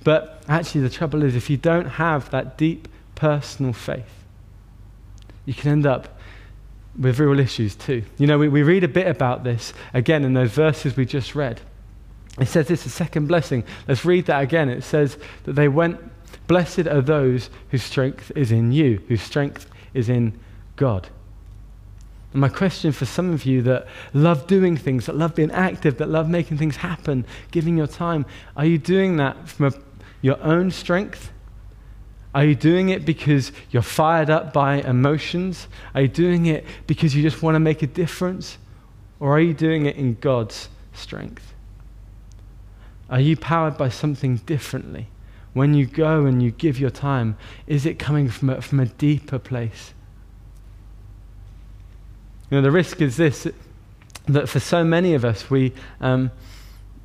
But 0.04 0.42
actually, 0.48 0.82
the 0.82 0.90
trouble 0.90 1.24
is, 1.24 1.34
if 1.34 1.50
you 1.50 1.56
don't 1.56 1.86
have 1.86 2.30
that 2.30 2.56
deep 2.56 2.87
personal 3.18 3.72
faith, 3.72 4.24
you 5.44 5.52
can 5.52 5.72
end 5.72 5.86
up 5.86 6.20
with 6.96 7.18
real 7.18 7.40
issues 7.40 7.74
too. 7.74 8.04
You 8.16 8.28
know, 8.28 8.38
we, 8.38 8.48
we 8.48 8.62
read 8.62 8.84
a 8.84 8.88
bit 8.88 9.08
about 9.08 9.42
this 9.42 9.72
again 9.92 10.24
in 10.24 10.34
those 10.34 10.52
verses 10.52 10.96
we 10.96 11.04
just 11.04 11.34
read. 11.34 11.60
It 12.38 12.46
says 12.46 12.68
this, 12.68 12.86
a 12.86 12.90
second 12.90 13.26
blessing. 13.26 13.64
Let's 13.88 14.04
read 14.04 14.26
that 14.26 14.40
again. 14.40 14.68
It 14.68 14.82
says 14.82 15.18
that 15.44 15.54
they 15.54 15.66
went, 15.66 15.98
Blessed 16.46 16.86
are 16.86 17.00
those 17.00 17.50
whose 17.70 17.82
strength 17.82 18.30
is 18.36 18.52
in 18.52 18.70
you, 18.70 19.02
whose 19.08 19.22
strength 19.22 19.68
is 19.94 20.08
in 20.08 20.38
God. 20.76 21.08
And 22.32 22.40
my 22.40 22.48
question 22.48 22.92
for 22.92 23.04
some 23.04 23.32
of 23.32 23.44
you 23.44 23.62
that 23.62 23.88
love 24.12 24.46
doing 24.46 24.76
things, 24.76 25.06
that 25.06 25.16
love 25.16 25.34
being 25.34 25.50
active, 25.50 25.98
that 25.98 26.08
love 26.08 26.28
making 26.28 26.58
things 26.58 26.76
happen, 26.76 27.26
giving 27.50 27.76
your 27.76 27.88
time, 27.88 28.26
are 28.56 28.64
you 28.64 28.78
doing 28.78 29.16
that 29.16 29.48
from 29.48 29.66
a, 29.66 29.72
your 30.20 30.40
own 30.40 30.70
strength? 30.70 31.32
Are 32.38 32.44
you 32.44 32.54
doing 32.54 32.90
it 32.90 33.04
because 33.04 33.50
you're 33.72 33.82
fired 33.82 34.30
up 34.30 34.52
by 34.52 34.76
emotions? 34.76 35.66
Are 35.92 36.02
you 36.02 36.06
doing 36.06 36.46
it 36.46 36.64
because 36.86 37.12
you 37.12 37.20
just 37.20 37.42
want 37.42 37.56
to 37.56 37.58
make 37.58 37.82
a 37.82 37.86
difference? 37.88 38.58
Or 39.18 39.34
are 39.36 39.40
you 39.40 39.52
doing 39.52 39.86
it 39.86 39.96
in 39.96 40.14
God's 40.20 40.68
strength? 40.92 41.52
Are 43.10 43.18
you 43.18 43.36
powered 43.36 43.76
by 43.76 43.88
something 43.88 44.36
differently? 44.36 45.08
When 45.52 45.74
you 45.74 45.84
go 45.84 46.26
and 46.26 46.40
you 46.40 46.52
give 46.52 46.78
your 46.78 46.90
time, 46.90 47.36
is 47.66 47.84
it 47.84 47.98
coming 47.98 48.28
from 48.28 48.50
a, 48.50 48.62
from 48.62 48.78
a 48.78 48.86
deeper 48.86 49.40
place? 49.40 49.92
You 52.50 52.58
know, 52.58 52.62
the 52.62 52.70
risk 52.70 53.00
is 53.00 53.16
this 53.16 53.48
that 54.28 54.48
for 54.48 54.60
so 54.60 54.84
many 54.84 55.14
of 55.14 55.24
us, 55.24 55.50
we, 55.50 55.72
um, 56.00 56.30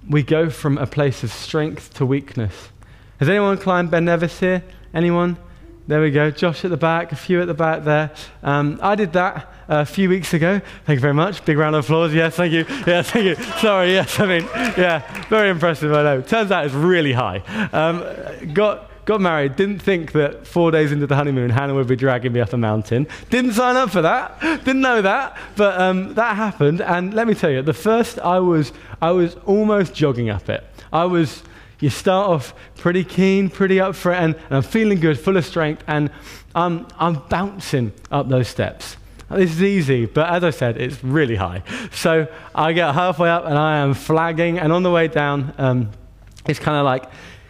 we 0.07 0.21
go 0.21 0.51
from 0.51 0.77
a 0.77 0.85
place 0.85 1.23
of 1.23 1.33
strength 1.33 1.91
to 1.95 2.05
weakness. 2.05 2.69
Has 3.17 3.29
anyone 3.29 3.57
climbed 3.57 3.89
Ben 3.89 4.05
Nevis 4.05 4.39
here? 4.39 4.63
Anyone? 4.93 5.37
There 5.85 6.01
we 6.01 6.11
go. 6.11 6.31
Josh 6.31 6.63
at 6.63 6.71
the 6.71 6.77
back, 6.77 7.11
a 7.11 7.15
few 7.15 7.41
at 7.41 7.47
the 7.47 7.53
back 7.53 7.83
there. 7.83 8.11
Um, 8.41 8.79
I 8.81 8.95
did 8.95 9.11
that 9.13 9.51
a 9.67 9.85
few 9.85 10.07
weeks 10.07 10.33
ago. 10.33 10.61
Thank 10.85 10.97
you 10.97 11.01
very 11.01 11.13
much. 11.13 11.43
Big 11.43 11.57
round 11.57 11.75
of 11.75 11.83
applause. 11.83 12.13
Yes, 12.13 12.35
thank 12.35 12.53
you. 12.53 12.65
Yes, 12.87 13.09
thank 13.11 13.25
you. 13.25 13.35
Sorry, 13.59 13.91
yes, 13.91 14.17
I 14.19 14.25
mean, 14.25 14.43
yeah, 14.77 15.25
very 15.29 15.49
impressive, 15.49 15.91
I 15.91 16.03
know. 16.03 16.21
Turns 16.21 16.51
out 16.51 16.65
it's 16.65 16.73
really 16.73 17.11
high. 17.11 17.39
Um, 17.73 18.53
got, 18.53 18.91
got 19.03 19.19
married, 19.19 19.57
didn't 19.57 19.79
think 19.79 20.13
that 20.13 20.47
four 20.47 20.71
days 20.71 20.93
into 20.93 21.05
the 21.05 21.15
honeymoon, 21.15 21.49
Hannah 21.49 21.73
would 21.73 21.87
be 21.87 21.97
dragging 21.97 22.31
me 22.31 22.39
up 22.39 22.53
a 22.53 22.57
mountain. 22.57 23.07
Didn't 23.29 23.53
sign 23.53 23.75
up 23.75 23.89
for 23.89 24.03
that. 24.03 24.39
Didn't 24.39 24.81
know 24.81 25.01
that. 25.01 25.37
But 25.57 25.81
um, 25.81 26.13
that 26.13 26.37
happened. 26.37 26.81
And 26.81 27.13
let 27.13 27.27
me 27.27 27.33
tell 27.33 27.49
you, 27.49 27.61
the 27.61 27.73
first 27.73 28.19
I 28.19 28.39
was, 28.39 28.71
I 29.01 29.11
was 29.11 29.35
almost 29.45 29.93
jogging 29.93 30.29
up 30.29 30.49
it. 30.49 30.63
I 30.93 31.05
was 31.05 31.43
you 31.83 31.89
start 31.89 32.29
off 32.29 32.55
pretty 32.77 33.03
keen, 33.03 33.49
pretty 33.49 33.77
up 33.81 33.93
for 33.93 34.13
it, 34.13 34.15
and, 34.15 34.35
and 34.35 34.55
I'm 34.55 34.63
feeling 34.63 35.01
good, 35.01 35.19
full 35.19 35.35
of 35.35 35.45
strength, 35.45 35.83
and 35.85 36.09
I'm, 36.55 36.87
I'm 36.97 37.15
bouncing 37.27 37.91
up 38.09 38.29
those 38.29 38.47
steps. 38.47 38.95
This 39.29 39.51
is 39.51 39.61
easy, 39.61 40.05
but 40.05 40.29
as 40.29 40.45
I 40.45 40.51
said, 40.51 40.77
it's 40.77 41.03
really 41.03 41.35
high. 41.35 41.61
So 41.91 42.27
I 42.55 42.71
get 42.71 42.93
halfway 42.93 43.29
up 43.29 43.45
and 43.45 43.57
I 43.57 43.79
am 43.79 43.95
flagging, 43.95 44.59
and 44.59 44.71
on 44.71 44.83
the 44.83 44.91
way 44.91 45.09
down, 45.09 45.53
um, 45.57 45.91
it's 46.47 46.57
kind 46.57 46.77
of 46.77 46.85
like 46.85 47.03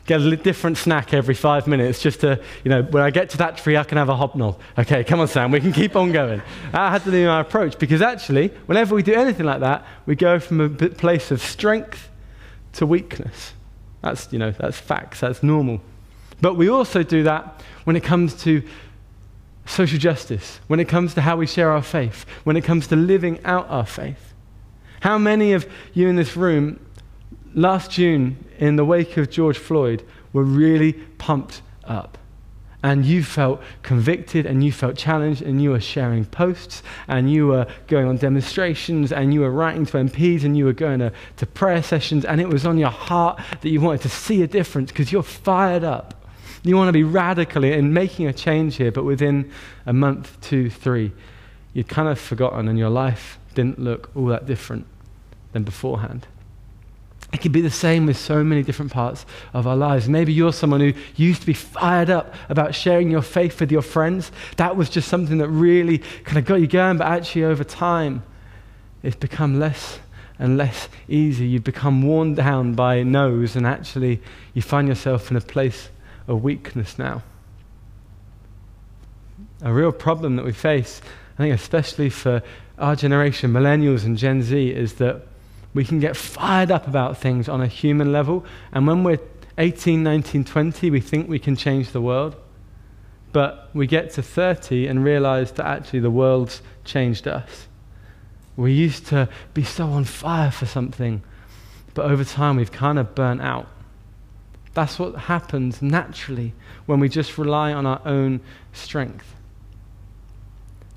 get 0.08 0.20
a 0.20 0.36
different 0.36 0.80
snack 0.80 1.14
every 1.14 1.36
five 1.36 1.68
minutes 1.68 2.02
just 2.02 2.22
to, 2.22 2.42
you 2.64 2.70
know, 2.72 2.82
when 2.82 3.04
I 3.04 3.12
get 3.12 3.30
to 3.32 3.38
that 3.38 3.58
tree, 3.58 3.78
I 3.78 3.84
can 3.84 4.00
have 4.00 4.10
a 4.10 4.16
hobnob. 4.16 4.60
Okay, 4.80 5.04
come 5.04 5.20
on, 5.20 5.28
Sam, 5.28 5.52
we 5.52 5.60
can 5.60 5.72
keep 5.72 5.96
on 5.96 6.12
going. 6.12 6.42
I 6.74 6.90
had 6.90 7.04
to 7.04 7.12
do 7.12 7.28
my 7.28 7.42
approach 7.42 7.78
because 7.78 8.02
actually, 8.02 8.48
whenever 8.66 8.96
we 8.96 9.04
do 9.04 9.14
anything 9.14 9.46
like 9.46 9.60
that, 9.60 9.86
we 10.08 10.16
go 10.16 10.40
from 10.40 10.60
a 10.60 10.70
place 10.70 11.30
of 11.30 11.40
strength 11.40 12.10
to 12.74 12.88
weakness. 12.88 13.54
That's, 14.04 14.32
you 14.32 14.38
know, 14.38 14.52
that's 14.52 14.78
facts, 14.78 15.22
that's 15.22 15.42
normal. 15.42 15.82
But 16.42 16.56
we 16.56 16.70
also 16.70 17.04
do 17.04 17.24
that 17.24 17.64
when 17.86 17.96
it 17.96 18.04
comes 18.04 18.36
to 18.44 18.62
social 19.66 19.98
justice, 19.98 20.60
when 20.68 20.82
it 20.82 20.90
comes 20.90 21.14
to 21.14 21.22
how 21.22 21.38
we 21.38 21.48
share 21.48 21.72
our 21.72 21.82
faith, 21.82 22.26
when 22.44 22.58
it 22.58 22.66
comes 22.66 22.86
to 22.88 22.98
living 22.98 23.40
out 23.46 23.68
our 23.70 23.86
faith. 23.86 24.34
How 25.00 25.18
many 25.18 25.54
of 25.54 25.66
you 25.94 26.10
in 26.10 26.18
this 26.18 26.36
room 26.36 26.86
last 27.56 27.92
June, 27.92 28.44
in 28.60 28.76
the 28.76 28.86
wake 28.86 29.16
of 29.16 29.30
George 29.30 29.58
Floyd, 29.58 30.04
were 30.34 30.44
really 30.44 30.94
pumped 30.94 31.62
up? 31.86 32.18
And 32.84 33.06
you 33.06 33.24
felt 33.24 33.62
convicted 33.82 34.46
and 34.46 34.64
you 34.64 34.72
felt 34.72 34.98
challenged 34.98 35.42
and 35.42 35.62
you 35.62 35.72
were 35.72 35.80
sharing 35.80 36.26
posts 36.26 36.84
and 37.08 37.32
you 37.32 37.48
were 37.48 37.66
going 37.88 38.08
on 38.08 38.18
demonstrations 38.18 39.14
and 39.14 39.34
you 39.34 39.40
were 39.40 39.50
writing 39.50 39.86
to 39.86 39.98
MPs 39.98 40.44
and 40.44 40.58
you 40.58 40.66
were 40.66 40.74
going 40.74 41.00
to, 41.00 41.12
to 41.38 41.46
prayer 41.46 41.82
sessions 41.82 42.26
and 42.26 42.42
it 42.42 42.50
was 42.50 42.66
on 42.66 42.78
your 42.78 42.90
heart 42.90 43.42
that 43.62 43.70
you 43.70 43.80
wanted 43.80 44.02
to 44.02 44.10
see 44.10 44.44
a 44.44 44.48
difference 44.48 44.92
because 44.92 45.12
you're 45.12 45.24
fired 45.24 45.86
up. 45.86 46.14
You 46.64 46.76
want 46.76 46.90
to 46.90 46.94
be 46.94 47.04
radical 47.04 47.64
in 47.64 47.94
making 47.94 48.28
a 48.28 48.34
change 48.34 48.76
here, 48.76 48.92
but 48.92 49.04
within 49.04 49.52
a 49.86 49.94
month, 49.94 50.40
two, 50.42 50.70
three, 50.70 51.14
you'd 51.74 51.88
kind 51.88 52.10
of 52.10 52.20
forgotten 52.20 52.68
and 52.68 52.78
your 52.78 52.90
life 52.90 53.40
didn't 53.56 53.80
look 53.80 54.12
all 54.16 54.26
that 54.28 54.46
different 54.46 54.86
than 55.54 55.64
beforehand. 55.64 56.28
It 57.34 57.42
could 57.42 57.52
be 57.52 57.62
the 57.62 57.72
same 57.72 58.06
with 58.06 58.16
so 58.16 58.44
many 58.44 58.62
different 58.62 58.92
parts 58.92 59.26
of 59.54 59.66
our 59.66 59.76
lives. 59.76 60.08
Maybe 60.08 60.32
you're 60.32 60.54
someone 60.54 60.82
who 60.82 60.94
used 61.16 61.42
to 61.42 61.48
be 61.48 61.54
fired 61.54 62.12
up 62.12 62.36
about 62.48 62.76
sharing 62.76 63.10
your 63.10 63.24
faith 63.24 63.60
with 63.60 63.72
your 63.72 63.82
friends. 63.82 64.32
That 64.58 64.78
was 64.78 64.88
just 64.88 65.10
something 65.10 65.40
that 65.40 65.50
really 65.50 65.98
kind 66.26 66.38
of 66.38 66.46
got 66.46 66.62
you 66.62 66.68
going, 66.68 66.98
but 66.98 67.08
actually, 67.08 67.46
over 67.46 67.64
time, 67.64 68.22
it's 69.02 69.16
become 69.16 69.60
less 69.60 70.00
and 70.38 70.58
less 70.58 70.88
easy. 71.08 71.48
You've 71.48 71.64
become 71.64 72.04
worn 72.04 72.36
down 72.36 72.76
by 72.76 73.02
no's, 73.02 73.56
and 73.56 73.66
actually, 73.66 74.22
you 74.54 74.62
find 74.62 74.88
yourself 74.88 75.32
in 75.32 75.36
a 75.36 75.42
place 75.42 75.90
of 76.28 76.44
weakness 76.44 77.00
now. 77.00 77.24
A 79.64 79.74
real 79.74 79.92
problem 79.92 80.36
that 80.36 80.46
we 80.46 80.54
face, 80.54 81.02
I 81.40 81.44
think, 81.44 81.56
especially 81.56 82.12
for 82.12 82.44
our 82.78 82.96
generation, 82.96 83.52
millennials 83.52 84.06
and 84.06 84.18
Gen 84.18 84.44
Z, 84.44 84.70
is 84.70 84.94
that 84.96 85.28
we 85.74 85.84
can 85.84 86.00
get 86.00 86.16
fired 86.16 86.72
up 86.72 86.88
about 86.88 87.18
things 87.18 87.50
on 87.50 87.62
a 87.62 87.68
human 87.68 88.12
level, 88.12 88.46
and 88.72 88.86
when 88.88 89.04
we're 89.04 89.20
18, 89.58 90.02
19, 90.02 90.44
20, 90.44 90.90
we 90.90 91.00
think 91.00 91.30
we 91.30 91.40
can 91.40 91.56
change 91.56 91.92
the 91.92 92.02
world. 92.02 92.36
But 93.32 93.70
we 93.74 93.88
get 93.88 94.12
to 94.12 94.22
30 94.22 94.88
and 94.88 95.04
realize 95.04 95.52
that 95.54 95.66
actually 95.66 96.00
the 96.00 96.12
world's 96.12 96.62
changed 96.86 97.28
us. 97.28 97.68
We 98.56 98.72
used 98.72 99.08
to 99.08 99.30
be 99.54 99.64
so 99.64 99.88
on 99.88 100.06
fire 100.06 100.52
for 100.52 100.66
something, 100.66 101.24
but 101.94 102.06
over 102.06 102.24
time 102.24 102.58
we've 102.58 102.72
kind 102.72 103.00
of 103.00 103.16
burnt 103.16 103.42
out. 103.42 103.68
That's 104.74 104.98
what 105.00 105.16
happens 105.16 105.82
naturally 105.82 106.54
when 106.86 107.00
we 107.00 107.10
just 107.10 107.38
rely 107.38 107.74
on 107.74 107.86
our 107.86 108.02
own 108.06 108.42
strength. 108.72 109.36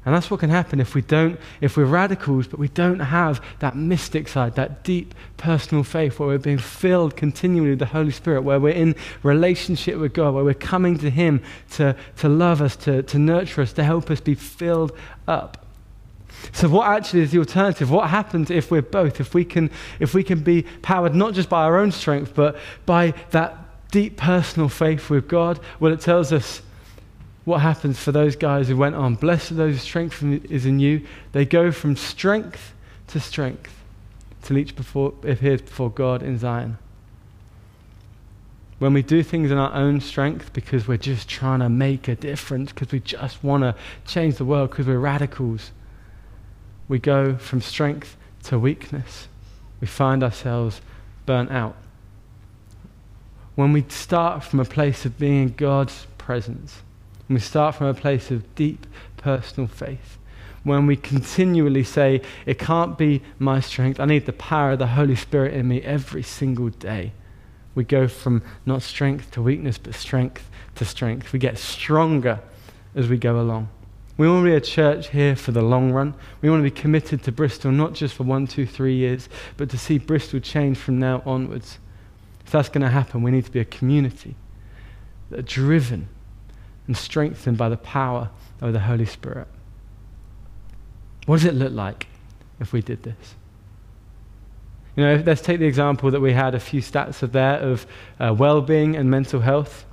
And 0.07 0.15
that's 0.15 0.31
what 0.31 0.39
can 0.39 0.51
happen 0.51 0.79
if 0.79 0.95
we 0.95 1.03
don't, 1.03 1.39
if 1.61 1.77
we're 1.77 1.85
radicals, 1.85 2.47
but 2.47 2.61
we 2.61 2.69
don't 2.69 3.01
have 3.01 3.45
that 3.59 3.75
mystic 3.75 4.29
side, 4.29 4.55
that 4.55 4.85
deep 4.85 5.17
personal 5.37 5.83
faith 5.83 6.21
where 6.21 6.29
we're 6.29 6.39
being 6.39 6.59
filled 6.59 7.17
continually 7.17 7.71
with 7.71 7.81
the 7.81 7.87
Holy 7.87 8.13
Spirit, 8.13 8.43
where 8.43 8.61
we're 8.61 8.73
in 8.73 8.95
relationship 9.25 9.99
with 9.99 10.15
God, 10.15 10.33
where 10.33 10.45
we're 10.45 10.55
coming 10.55 10.97
to 10.99 11.11
Him 11.11 11.43
to, 11.73 11.97
to 12.19 12.29
love 12.29 12.63
us, 12.63 12.77
to, 12.77 13.03
to 13.03 13.19
nurture 13.19 13.63
us, 13.63 13.73
to 13.73 13.83
help 13.83 14.09
us 14.09 14.21
be 14.21 14.37
filled 14.37 14.93
up. 15.27 15.67
So 16.53 16.69
what 16.69 16.87
actually 16.87 17.23
is 17.23 17.33
the 17.33 17.41
alternative? 17.41 17.91
What 17.91 18.09
happens 18.09 18.49
if 18.49 18.71
we're 18.71 18.83
both? 18.83 19.21
If 19.21 19.35
we 19.35 19.45
can, 19.45 19.73
if 19.99 20.15
we 20.15 20.23
can 20.23 20.39
be 20.39 20.63
powered 20.83 21.17
not 21.17 21.35
just 21.35 21.49
by 21.49 21.65
our 21.65 21.79
own 21.79 21.91
strength, 21.91 22.33
but 22.33 22.57
by 22.85 23.13
that 23.31 23.91
deep 23.91 24.17
personal 24.17 24.69
faith 24.69 25.11
with 25.11 25.27
God? 25.27 25.59
Well, 25.81 25.93
it 25.93 26.01
tells 26.01 26.33
us 26.33 26.63
what 27.47 27.61
happens 27.61 27.97
for 27.97 28.11
those 28.11 28.35
guys 28.35 28.67
who 28.67 28.77
went 28.77 28.97
on. 28.97 29.15
Blessed 29.15 29.53
are 29.53 29.55
those 29.55 29.81
strength 29.81 30.21
is 30.23 30.67
in 30.67 30.81
you. 30.81 31.07
They 31.31 31.45
go 31.47 31.71
from 31.71 31.95
strength 31.95 32.75
to 33.07 33.21
strength 33.21 33.73
till 34.43 34.59
each 34.59 34.75
before, 34.75 35.15
appears 35.23 35.63
before 35.63 35.89
God 35.89 36.25
in 36.25 36.39
Zion. 36.39 36.77
When 38.81 38.93
we 38.93 39.03
do 39.03 39.23
things 39.23 39.53
in 39.53 39.59
our 39.59 39.73
own 39.73 40.01
strength 40.01 40.53
because 40.53 40.89
we're 40.89 40.99
just 40.99 41.29
trying 41.29 41.61
to 41.61 41.69
make 41.69 42.09
a 42.09 42.17
difference, 42.17 42.73
because 42.73 42.91
we 42.91 42.99
just 42.99 43.43
want 43.45 43.63
to 43.63 43.77
change 44.07 44.37
the 44.37 44.45
world, 44.45 44.71
because 44.71 44.89
we're 44.89 44.99
radicals, 44.99 45.71
we 46.89 46.99
go 46.99 47.37
from 47.37 47.61
strength 47.61 48.17
to 48.43 48.59
weakness. 48.59 49.29
We 49.81 49.87
find 49.87 50.25
ourselves 50.25 50.81
burnt 51.27 51.53
out. 51.53 51.77
When 53.55 53.73
we 53.73 53.85
start 53.89 54.43
from 54.43 54.59
a 54.59 54.65
place 54.65 55.05
of 55.05 55.17
being 55.17 55.43
in 55.45 55.55
God's 55.55 56.09
presence, 56.19 56.83
we 57.35 57.41
start 57.41 57.75
from 57.75 57.89
a 57.89 57.95
place 57.95 58.31
of 58.31 58.55
deep 58.55 58.87
personal 59.17 59.67
faith. 59.67 60.19
When 60.63 60.87
we 60.87 60.97
continually 60.97 61.85
say, 61.85 62.23
It 62.45 62.59
can't 62.59 62.97
be 62.99 63.23
my 63.39 63.61
strength, 63.61 64.01
I 64.01 64.05
need 64.05 64.27
the 64.27 64.33
power 64.33 64.73
of 64.73 64.79
the 64.79 64.89
Holy 64.89 65.17
Spirit 65.17 65.55
in 65.55 65.69
me 65.69 65.83
every 65.83 66.23
single 66.23 66.69
day. 66.69 67.13
We 67.75 67.85
go 67.85 68.09
from 68.09 68.43
not 68.65 68.83
strength 68.83 69.31
to 69.33 69.43
weakness, 69.43 69.79
but 69.79 69.95
strength 69.95 70.49
to 70.77 70.85
strength. 70.85 71.33
We 71.33 71.39
get 71.39 71.59
stronger 71.59 72.41
as 72.95 73.09
we 73.09 73.19
go 73.19 73.41
along. 73.41 73.69
We 74.17 74.29
want 74.29 74.45
to 74.45 74.51
be 74.51 74.57
a 74.57 74.61
church 74.61 75.11
here 75.11 75.37
for 75.37 75.53
the 75.53 75.61
long 75.61 75.93
run. 75.93 76.15
We 76.41 76.49
want 76.49 76.61
to 76.61 76.71
be 76.71 76.81
committed 76.81 77.23
to 77.25 77.33
Bristol, 77.33 77.71
not 77.71 77.93
just 77.93 78.15
for 78.15 78.23
one, 78.23 78.47
two, 78.47 78.65
three 78.65 78.97
years, 78.97 79.29
but 79.59 79.69
to 79.71 79.79
see 79.79 79.99
Bristol 79.99 80.41
change 80.41 80.79
from 80.79 80.99
now 80.99 81.23
onwards. 81.27 81.79
If 82.47 82.53
that's 82.53 82.71
going 82.71 82.83
to 82.83 82.89
happen, 82.89 83.23
we 83.23 83.31
need 83.31 83.45
to 83.45 83.51
be 83.51 83.61
a 83.61 83.65
community 83.65 84.37
that 85.29 85.41
are 85.41 85.43
driven 85.43 86.09
and 86.87 86.97
strengthened 86.97 87.59
by 87.59 87.69
the 87.69 87.77
power 87.77 88.31
of 88.61 88.73
the 88.73 88.81
Holy 88.81 89.07
Spirit. 89.07 89.49
What 91.27 91.37
does 91.37 91.45
it 91.45 91.55
look 91.55 91.73
like 91.73 92.07
if 92.61 92.73
we 92.73 92.81
did 92.81 93.03
this? 93.03 93.35
You 94.95 95.05
know, 95.05 95.23
let's 95.27 95.43
take 95.43 95.59
the 95.61 95.67
example 95.67 96.11
that 96.11 96.21
we 96.21 96.33
had 96.33 96.55
a 96.55 96.61
few 96.61 96.81
stats 96.81 97.23
of 97.23 97.33
there 97.33 97.59
of 97.59 97.87
uh, 98.19 98.35
well 98.37 98.63
being 98.63 98.97
and 98.97 99.11
mental 99.11 99.41
health. 99.41 99.85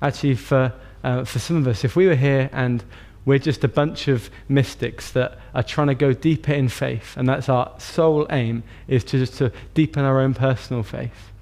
Actually, 0.00 0.36
for, 0.36 0.72
uh, 1.04 1.24
for 1.24 1.38
some 1.38 1.56
of 1.56 1.66
us, 1.66 1.84
if 1.84 1.96
we 1.96 2.06
were 2.06 2.14
here 2.14 2.48
and 2.52 2.82
we're 3.26 3.38
just 3.38 3.64
a 3.64 3.68
bunch 3.68 4.08
of 4.08 4.30
mystics 4.48 5.10
that 5.10 5.38
are 5.54 5.62
trying 5.62 5.88
to 5.88 5.94
go 5.94 6.12
deeper 6.12 6.52
in 6.52 6.68
faith, 6.68 7.16
and 7.16 7.28
that's 7.28 7.48
our 7.48 7.74
sole 7.78 8.26
aim, 8.30 8.62
is 8.86 9.02
to 9.04 9.18
just 9.18 9.34
to 9.34 9.52
deepen 9.74 10.04
our 10.04 10.20
own 10.20 10.32
personal 10.32 10.82
faith, 10.82 11.32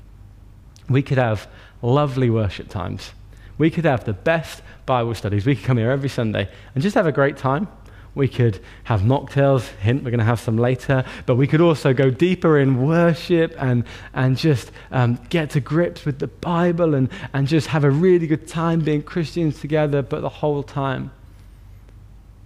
we 0.88 1.02
could 1.02 1.18
have 1.18 1.46
lovely 1.82 2.30
worship 2.30 2.68
times 2.68 3.12
we 3.58 3.70
could 3.70 3.84
have 3.84 4.04
the 4.04 4.12
best 4.12 4.62
Bible 4.86 5.14
studies. 5.14 5.46
We 5.46 5.56
could 5.56 5.64
come 5.64 5.78
here 5.78 5.90
every 5.90 6.08
Sunday 6.08 6.48
and 6.74 6.82
just 6.82 6.94
have 6.94 7.06
a 7.06 7.12
great 7.12 7.36
time. 7.36 7.68
We 8.14 8.28
could 8.28 8.60
have 8.84 9.00
mocktails, 9.00 9.66
hint, 9.78 10.04
we're 10.04 10.10
going 10.10 10.20
to 10.20 10.24
have 10.24 10.38
some 10.38 10.56
later, 10.56 11.04
but 11.26 11.34
we 11.34 11.48
could 11.48 11.60
also 11.60 11.92
go 11.92 12.10
deeper 12.10 12.58
in 12.58 12.86
worship 12.86 13.56
and, 13.58 13.84
and 14.12 14.36
just 14.36 14.70
um, 14.92 15.18
get 15.30 15.50
to 15.50 15.60
grips 15.60 16.04
with 16.04 16.20
the 16.20 16.28
Bible 16.28 16.94
and, 16.94 17.08
and 17.32 17.48
just 17.48 17.68
have 17.68 17.82
a 17.82 17.90
really 17.90 18.28
good 18.28 18.46
time 18.46 18.80
being 18.80 19.02
Christians 19.02 19.58
together, 19.58 20.00
but 20.00 20.20
the 20.20 20.28
whole 20.28 20.62
time, 20.62 21.10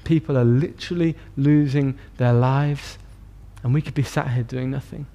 people 0.05 0.39
are 0.39 0.45
literally 0.45 1.15
losing 1.37 1.99
their 2.17 2.33
lives, 2.33 2.97
and 3.63 3.75
we 3.75 3.83
could 3.83 3.95
be 3.95 4.03
sat 4.03 4.31
here 4.31 4.45
doing 4.45 4.71
nothing. 4.71 5.07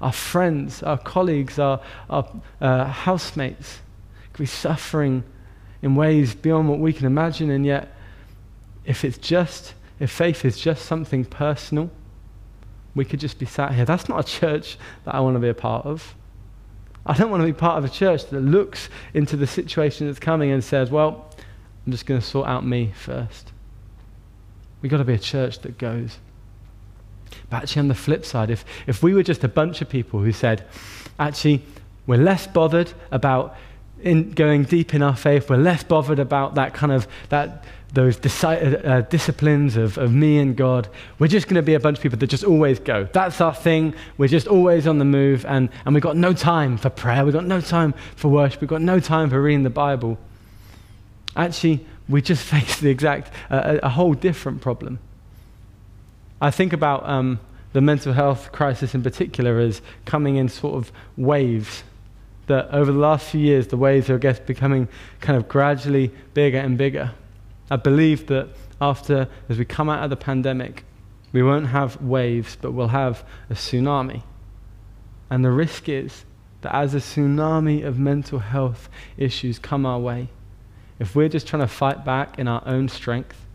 Our 0.00 0.12
friends, 0.12 0.82
our 0.82 0.98
colleagues, 0.98 1.60
our, 1.60 1.80
our 2.08 2.28
uh, 2.60 2.86
housemates, 2.86 3.78
be 4.38 4.46
suffering 4.46 5.24
in 5.82 5.94
ways 5.94 6.34
beyond 6.34 6.68
what 6.68 6.78
we 6.78 6.92
can 6.92 7.06
imagine, 7.06 7.50
and 7.50 7.64
yet, 7.64 7.94
if 8.84 9.04
it's 9.04 9.18
just, 9.18 9.74
if 9.98 10.10
faith 10.10 10.44
is 10.44 10.58
just 10.58 10.84
something 10.84 11.24
personal, 11.24 11.90
we 12.94 13.04
could 13.04 13.20
just 13.20 13.38
be 13.38 13.46
sat 13.46 13.72
here. 13.72 13.84
That's 13.84 14.08
not 14.08 14.20
a 14.20 14.40
church 14.40 14.76
that 15.04 15.14
I 15.14 15.20
want 15.20 15.36
to 15.36 15.40
be 15.40 15.48
a 15.48 15.54
part 15.54 15.86
of. 15.86 16.14
I 17.06 17.14
don't 17.16 17.30
want 17.30 17.42
to 17.42 17.46
be 17.46 17.52
part 17.52 17.78
of 17.78 17.84
a 17.84 17.88
church 17.88 18.26
that 18.26 18.40
looks 18.40 18.88
into 19.14 19.36
the 19.36 19.46
situation 19.46 20.06
that's 20.06 20.18
coming 20.18 20.50
and 20.50 20.62
says, 20.62 20.90
well, 20.90 21.30
I'm 21.86 21.92
just 21.92 22.04
going 22.04 22.20
to 22.20 22.26
sort 22.26 22.46
out 22.46 22.66
me 22.66 22.92
first. 22.94 23.52
We've 24.82 24.90
got 24.90 24.98
to 24.98 25.04
be 25.04 25.14
a 25.14 25.18
church 25.18 25.60
that 25.60 25.78
goes. 25.78 26.18
But 27.48 27.62
actually, 27.62 27.80
on 27.80 27.88
the 27.88 27.94
flip 27.94 28.24
side, 28.24 28.50
if, 28.50 28.64
if 28.86 29.02
we 29.02 29.14
were 29.14 29.22
just 29.22 29.44
a 29.44 29.48
bunch 29.48 29.80
of 29.80 29.88
people 29.88 30.20
who 30.20 30.32
said, 30.32 30.66
actually, 31.18 31.62
we're 32.06 32.18
less 32.18 32.46
bothered 32.46 32.92
about 33.10 33.56
in 34.02 34.32
going 34.32 34.64
deep 34.64 34.94
in 34.94 35.02
our 35.02 35.16
faith, 35.16 35.50
we're 35.50 35.56
less 35.56 35.82
bothered 35.82 36.18
about 36.18 36.54
that 36.54 36.74
kind 36.74 36.92
of 36.92 37.06
that 37.28 37.64
those 37.92 38.16
disi- 38.16 38.86
uh, 38.86 39.00
disciplines 39.02 39.76
of, 39.76 39.98
of 39.98 40.12
me 40.12 40.38
and 40.38 40.56
God. 40.56 40.88
We're 41.18 41.26
just 41.26 41.48
going 41.48 41.56
to 41.56 41.62
be 41.62 41.74
a 41.74 41.80
bunch 41.80 41.98
of 41.98 42.02
people 42.02 42.18
that 42.18 42.28
just 42.28 42.44
always 42.44 42.78
go. 42.78 43.08
That's 43.12 43.40
our 43.40 43.54
thing. 43.54 43.94
We're 44.16 44.28
just 44.28 44.46
always 44.46 44.86
on 44.86 44.98
the 44.98 45.04
move, 45.04 45.44
and, 45.46 45.68
and 45.84 45.94
we've 45.94 46.02
got 46.02 46.16
no 46.16 46.32
time 46.32 46.76
for 46.76 46.90
prayer. 46.90 47.24
We've 47.24 47.34
got 47.34 47.46
no 47.46 47.60
time 47.60 47.94
for 48.16 48.28
worship. 48.28 48.60
We've 48.60 48.70
got 48.70 48.82
no 48.82 49.00
time 49.00 49.30
for 49.30 49.40
reading 49.42 49.64
the 49.64 49.70
Bible. 49.70 50.18
Actually, 51.36 51.86
we 52.08 52.22
just 52.22 52.44
face 52.44 52.78
the 52.80 52.90
exact, 52.90 53.32
uh, 53.50 53.78
a, 53.82 53.86
a 53.86 53.88
whole 53.88 54.14
different 54.14 54.60
problem. 54.60 54.98
I 56.40 56.50
think 56.50 56.72
about 56.72 57.06
um, 57.08 57.40
the 57.72 57.80
mental 57.80 58.12
health 58.12 58.52
crisis 58.52 58.94
in 58.94 59.02
particular 59.02 59.58
as 59.58 59.82
coming 60.04 60.36
in 60.36 60.48
sort 60.48 60.76
of 60.76 60.90
waves 61.16 61.82
that 62.50 62.68
over 62.74 62.90
the 62.90 62.98
last 62.98 63.28
few 63.28 63.40
years, 63.40 63.68
the 63.68 63.76
waves 63.76 64.10
are, 64.10 64.16
I 64.16 64.18
guess, 64.18 64.40
becoming 64.40 64.88
kind 65.20 65.36
of 65.36 65.48
gradually 65.48 66.10
bigger 66.34 66.58
and 66.58 66.76
bigger. 66.76 67.12
I 67.70 67.76
believe 67.76 68.26
that 68.26 68.48
after, 68.80 69.28
as 69.48 69.56
we 69.56 69.64
come 69.64 69.88
out 69.88 70.02
of 70.02 70.10
the 70.10 70.16
pandemic, 70.16 70.84
we 71.32 71.44
won't 71.44 71.68
have 71.68 72.02
waves, 72.02 72.58
but 72.60 72.72
we'll 72.72 72.88
have 72.88 73.24
a 73.50 73.54
tsunami. 73.54 74.24
And 75.30 75.44
the 75.44 75.52
risk 75.52 75.88
is 75.88 76.24
that 76.62 76.74
as 76.74 76.92
a 76.92 76.98
tsunami 76.98 77.84
of 77.86 78.00
mental 78.00 78.40
health 78.40 78.88
issues 79.16 79.60
come 79.60 79.86
our 79.86 80.00
way, 80.00 80.28
if 80.98 81.14
we're 81.14 81.28
just 81.28 81.46
trying 81.46 81.62
to 81.62 81.68
fight 81.68 82.04
back 82.04 82.36
in 82.36 82.48
our 82.48 82.62
own 82.66 82.88
strength, 82.88 83.46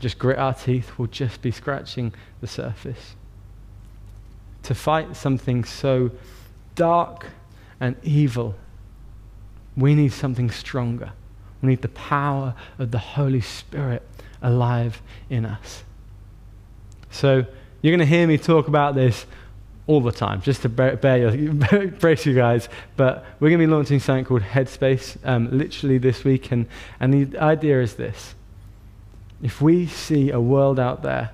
just 0.00 0.18
grit 0.18 0.36
our 0.36 0.54
teeth, 0.54 0.98
we'll 0.98 1.06
just 1.06 1.42
be 1.42 1.52
scratching 1.52 2.12
the 2.40 2.48
surface. 2.48 3.14
To 4.64 4.74
fight 4.74 5.14
something 5.14 5.62
so 5.62 6.10
dark 6.74 7.28
and 7.80 7.96
evil, 8.02 8.54
we 9.76 9.94
need 9.94 10.12
something 10.12 10.50
stronger. 10.50 11.12
We 11.62 11.70
need 11.70 11.82
the 11.82 11.88
power 11.88 12.54
of 12.78 12.90
the 12.90 12.98
Holy 12.98 13.40
Spirit 13.40 14.06
alive 14.42 15.02
in 15.28 15.44
us. 15.44 15.84
So, 17.10 17.44
you're 17.82 17.96
going 17.96 18.00
to 18.00 18.06
hear 18.06 18.26
me 18.26 18.38
talk 18.38 18.68
about 18.68 18.94
this 18.94 19.26
all 19.86 20.00
the 20.00 20.12
time, 20.12 20.40
just 20.42 20.62
to 20.62 20.68
bear, 20.68 21.32
your, 21.32 21.52
brace 21.98 22.24
you 22.24 22.34
guys. 22.34 22.68
But 22.96 23.24
we're 23.40 23.48
going 23.48 23.60
to 23.60 23.66
be 23.66 23.72
launching 23.72 23.98
something 23.98 24.24
called 24.24 24.42
Headspace 24.42 25.16
um, 25.26 25.48
literally 25.50 25.98
this 25.98 26.22
week. 26.22 26.52
And, 26.52 26.66
and 27.00 27.12
the 27.12 27.38
idea 27.38 27.82
is 27.82 27.94
this 27.94 28.34
if 29.42 29.60
we 29.60 29.86
see 29.86 30.30
a 30.30 30.40
world 30.40 30.78
out 30.78 31.02
there 31.02 31.30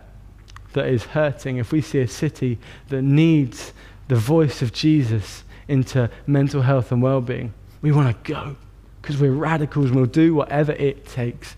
that 0.72 0.87
is 0.87 1.04
hurting, 1.04 1.56
if 1.56 1.72
we 1.72 1.80
see 1.80 2.00
a 2.00 2.09
city 2.09 2.59
that 2.88 3.02
needs 3.02 3.72
the 4.09 4.16
voice 4.16 4.62
of 4.62 4.72
Jesus 4.72 5.42
into 5.68 6.11
mental 6.26 6.62
health 6.62 6.92
and 6.92 7.02
well 7.02 7.20
being, 7.20 7.52
we 7.83 7.92
want 7.92 8.24
to 8.24 8.33
go 8.33 8.57
because 9.00 9.20
we're 9.20 9.33
radicals 9.33 9.87
and 9.87 9.96
we'll 9.96 10.07
do 10.07 10.35
whatever 10.35 10.72
it 10.72 11.07
takes. 11.07 11.57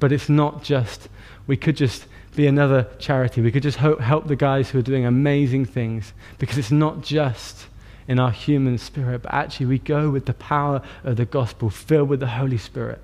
But 0.00 0.10
it's 0.10 0.28
not 0.28 0.64
just, 0.64 1.08
we 1.46 1.56
could 1.56 1.76
just 1.76 2.06
be 2.34 2.46
another 2.46 2.88
charity. 2.98 3.40
We 3.40 3.52
could 3.52 3.62
just 3.62 3.78
help, 3.78 4.00
help 4.00 4.26
the 4.26 4.36
guys 4.36 4.70
who 4.70 4.78
are 4.78 4.82
doing 4.82 5.04
amazing 5.06 5.66
things 5.66 6.12
because 6.38 6.58
it's 6.58 6.72
not 6.72 7.02
just 7.02 7.66
in 8.08 8.18
our 8.18 8.32
human 8.32 8.78
spirit, 8.78 9.22
but 9.22 9.32
actually 9.32 9.66
we 9.66 9.78
go 9.78 10.10
with 10.10 10.26
the 10.26 10.34
power 10.34 10.82
of 11.04 11.16
the 11.16 11.24
gospel, 11.24 11.70
filled 11.70 12.08
with 12.08 12.20
the 12.20 12.26
Holy 12.26 12.58
Spirit. 12.58 13.00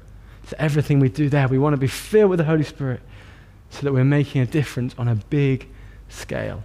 So 0.47 0.57
everything 0.59 0.99
we 0.99 1.09
do 1.09 1.29
there, 1.29 1.47
we 1.47 1.59
want 1.59 1.75
to 1.75 1.79
be 1.79 1.87
filled 1.87 2.31
with 2.31 2.39
the 2.39 2.45
Holy 2.45 2.65
Spirit 2.65 3.01
so 3.71 3.83
that 3.83 3.93
we're 3.93 4.03
making 4.03 4.41
a 4.41 4.47
difference 4.47 4.95
on 4.99 5.07
a 5.07 5.15
big 5.15 5.69
scale. 6.09 6.65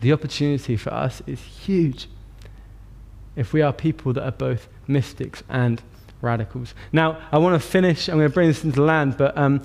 The 0.00 0.12
opportunity 0.12 0.76
for 0.76 0.92
us 0.92 1.22
is 1.26 1.40
huge 1.40 2.08
if 3.36 3.52
we 3.52 3.62
are 3.62 3.72
people 3.72 4.12
that 4.12 4.24
are 4.24 4.32
both 4.32 4.68
mystics 4.86 5.42
and 5.48 5.82
radicals. 6.20 6.74
Now, 6.92 7.20
I 7.30 7.38
want 7.38 7.60
to 7.60 7.68
finish, 7.68 8.08
I'm 8.08 8.16
going 8.16 8.28
to 8.28 8.34
bring 8.34 8.48
this 8.48 8.64
into 8.64 8.82
land, 8.82 9.16
but 9.16 9.36
um, 9.36 9.62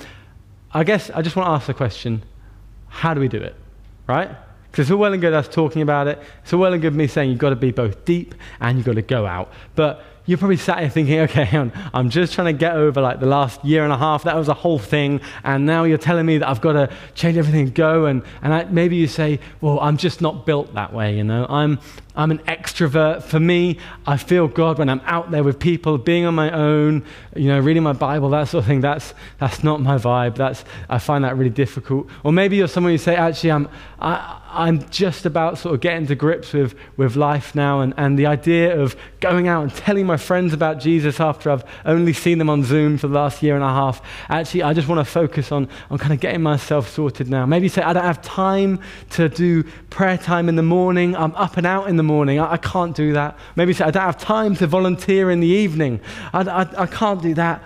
I 0.72 0.84
guess 0.84 1.10
I 1.10 1.22
just 1.22 1.36
want 1.36 1.48
to 1.48 1.52
ask 1.52 1.68
the 1.68 1.74
question 1.74 2.24
how 2.88 3.14
do 3.14 3.20
we 3.20 3.28
do 3.28 3.38
it? 3.38 3.56
Right? 4.06 4.30
Because 4.70 4.86
it's 4.86 4.92
all 4.92 5.00
well 5.00 5.14
and 5.14 5.22
good 5.22 5.34
us 5.34 5.48
talking 5.48 5.82
about 5.82 6.08
it. 6.08 6.22
It's 6.44 6.54
all 6.54 6.60
well 6.60 6.74
and 6.74 6.82
good 6.82 6.94
me 6.94 7.08
saying 7.08 7.30
you've 7.30 7.40
got 7.40 7.50
to 7.50 7.56
be 7.56 7.72
both 7.72 8.06
deep 8.06 8.36
and 8.60 8.78
you've 8.78 8.86
got 8.86 8.96
to 8.96 9.02
go 9.02 9.26
out. 9.26 9.52
But 9.76 10.04
you're 10.26 10.38
probably 10.38 10.58
sat 10.58 10.80
here 10.80 10.90
thinking, 10.90 11.20
okay, 11.22 11.72
I'm 11.94 12.10
just 12.10 12.34
trying 12.34 12.54
to 12.54 12.58
get 12.58 12.76
over 12.76 13.02
like 13.02 13.20
the 13.20 13.26
last 13.26 13.64
year 13.66 13.84
and 13.84 13.92
a 13.92 13.98
half. 13.98 14.24
That 14.24 14.36
was 14.36 14.48
a 14.48 14.54
whole 14.54 14.80
thing. 14.80 15.20
And 15.44 15.66
now 15.66 15.84
you're 15.84 15.98
telling 15.98 16.26
me 16.26 16.38
that 16.38 16.48
I've 16.48 16.62
got 16.62 16.74
to 16.74 16.90
change 17.14 17.38
everything 17.38 17.62
and 17.62 17.76
go. 17.76 18.06
And, 18.06 18.24
and 18.42 18.54
I, 18.54 18.64
maybe 18.66 18.96
you 18.96 19.08
say, 19.08 19.40
well, 19.60 19.80
I'm 19.82 19.98
just 19.98 20.22
not 20.22 20.46
built 20.46 20.74
that 20.76 20.94
way, 20.94 21.18
you 21.18 21.26
know. 21.26 21.46
I'm, 21.50 21.78
I'm 22.16 22.32
an 22.32 22.40
extrovert. 22.40 23.24
For 23.24 23.40
me, 23.40 23.80
I 24.06 24.18
feel 24.18 24.48
God 24.48 24.78
when 24.78 24.88
I'm 24.88 25.02
out 25.06 25.32
there 25.32 25.44
with 25.44 25.60
people, 25.60 25.98
being 25.98 26.26
on 26.26 26.36
my 26.36 26.52
own, 26.52 27.06
you 27.36 27.50
know, 27.50 27.60
reading 27.60 27.84
my 27.84 27.94
Bible, 27.94 28.30
that 28.30 28.48
sort 28.48 28.64
of 28.64 28.68
thing. 28.68 28.82
That's, 28.82 29.14
that's 29.40 29.64
not 29.64 29.82
my 29.82 29.98
vibe. 29.98 30.36
That's, 30.36 30.64
I 30.90 31.00
find 31.00 31.26
that 31.26 31.36
really 31.38 31.50
difficult. 31.50 32.08
Or 32.24 32.32
maybe 32.32 32.56
you're 32.56 32.68
someone 32.68 32.94
who 32.94 32.98
say, 32.98 33.16
actually, 33.16 33.52
I'm, 33.52 33.68
I, 34.00 34.40
I'm 34.52 34.88
just 34.90 35.26
about 35.26 35.58
sort 35.58 35.74
of 35.74 35.82
getting 35.82 36.06
to 36.08 36.16
grips 36.16 36.54
with, 36.54 36.76
with 36.96 37.16
life 37.16 37.56
now. 37.56 37.82
And, 37.82 37.94
and 37.98 38.18
the 38.18 38.28
idea 38.28 38.80
of 38.80 38.96
going 39.20 39.48
out 39.48 39.64
and 39.64 39.74
telling 39.74 40.06
my 40.06 40.13
friends 40.18 40.54
about 40.54 40.80
Jesus 40.80 41.20
after 41.20 41.50
I've 41.50 41.64
only 41.86 42.14
seen 42.14 42.38
them 42.38 42.50
on 42.50 42.64
Zoom 42.64 43.00
for 43.00 43.08
the 43.08 43.16
last 43.16 43.42
year 43.42 43.56
and 43.56 43.64
a 43.64 43.70
half, 43.70 44.02
actually, 44.30 44.62
I 44.62 44.74
just 44.74 44.88
want 44.88 45.00
to 45.00 45.12
focus 45.12 45.52
on, 45.52 45.68
on 45.90 45.98
kind 45.98 46.14
of 46.14 46.20
getting 46.20 46.44
myself 46.44 46.90
sorted 46.90 47.28
now. 47.28 47.46
Maybe 47.48 47.70
say, 47.70 47.82
I 47.82 47.94
don't 47.94 48.04
have 48.04 48.22
time 48.22 48.80
to 49.12 49.30
do 49.30 49.64
prayer 49.90 50.18
time 50.18 50.48
in 50.48 50.56
the 50.56 50.64
morning. 50.64 51.16
I'm 51.16 51.34
up 51.36 51.58
and 51.58 51.66
out 51.66 51.90
in 51.90 51.98
the 51.98 52.04
the 52.04 52.14
morning. 52.14 52.40
I, 52.40 52.54
I 52.54 52.58
can't 52.58 52.96
do 52.96 53.14
that. 53.14 53.38
Maybe 53.56 53.74
say, 53.74 53.86
I 53.86 53.92
don't 53.92 54.04
have 54.04 54.18
time 54.18 54.56
to 54.58 54.68
volunteer 54.68 55.32
in 55.32 55.40
the 55.40 55.48
evening. 55.48 56.00
I, 56.34 56.42
I, 56.42 56.84
I 56.84 56.86
can't 56.86 57.22
do 57.22 57.34
that. 57.36 57.64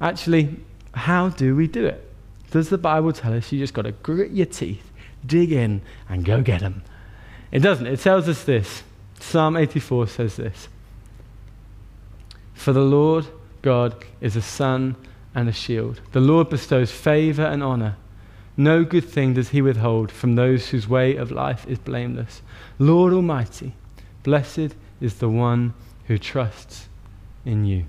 Actually, 0.00 0.56
how 0.92 1.30
do 1.30 1.56
we 1.56 1.66
do 1.66 1.86
it? 1.86 2.02
Does 2.50 2.68
the 2.68 2.78
Bible 2.78 3.12
tell 3.12 3.32
us 3.32 3.50
you 3.52 3.58
just 3.58 3.74
got 3.74 3.82
to 3.82 3.92
grit 3.92 4.32
your 4.32 4.46
teeth, 4.46 4.90
dig 5.24 5.52
in, 5.52 5.82
and 6.08 6.24
go 6.24 6.42
get 6.42 6.60
them? 6.60 6.82
It 7.52 7.60
doesn't. 7.60 7.86
It 7.86 8.00
tells 8.00 8.28
us 8.28 8.44
this. 8.44 8.82
Psalm 9.20 9.56
84 9.56 10.08
says 10.08 10.36
this 10.36 10.68
For 12.56 12.72
the 12.72 12.80
Lord 12.80 13.26
God 13.62 14.04
is 14.20 14.34
a 14.34 14.42
sun 14.42 14.96
and 15.34 15.48
a 15.48 15.52
shield. 15.52 16.00
The 16.12 16.20
Lord 16.20 16.48
bestows 16.48 16.90
favor 16.90 17.44
and 17.44 17.62
honor. 17.62 17.96
No 18.56 18.84
good 18.84 19.04
thing 19.04 19.34
does 19.34 19.50
he 19.50 19.60
withhold 19.60 20.10
from 20.10 20.34
those 20.34 20.70
whose 20.70 20.88
way 20.88 21.14
of 21.14 21.30
life 21.30 21.66
is 21.68 21.78
blameless. 21.78 22.42
Lord 22.78 23.12
Almighty, 23.12 23.74
blessed 24.22 24.74
is 25.00 25.14
the 25.14 25.28
one 25.28 25.74
who 26.06 26.18
trusts 26.18 26.88
in 27.44 27.66
you. 27.66 27.84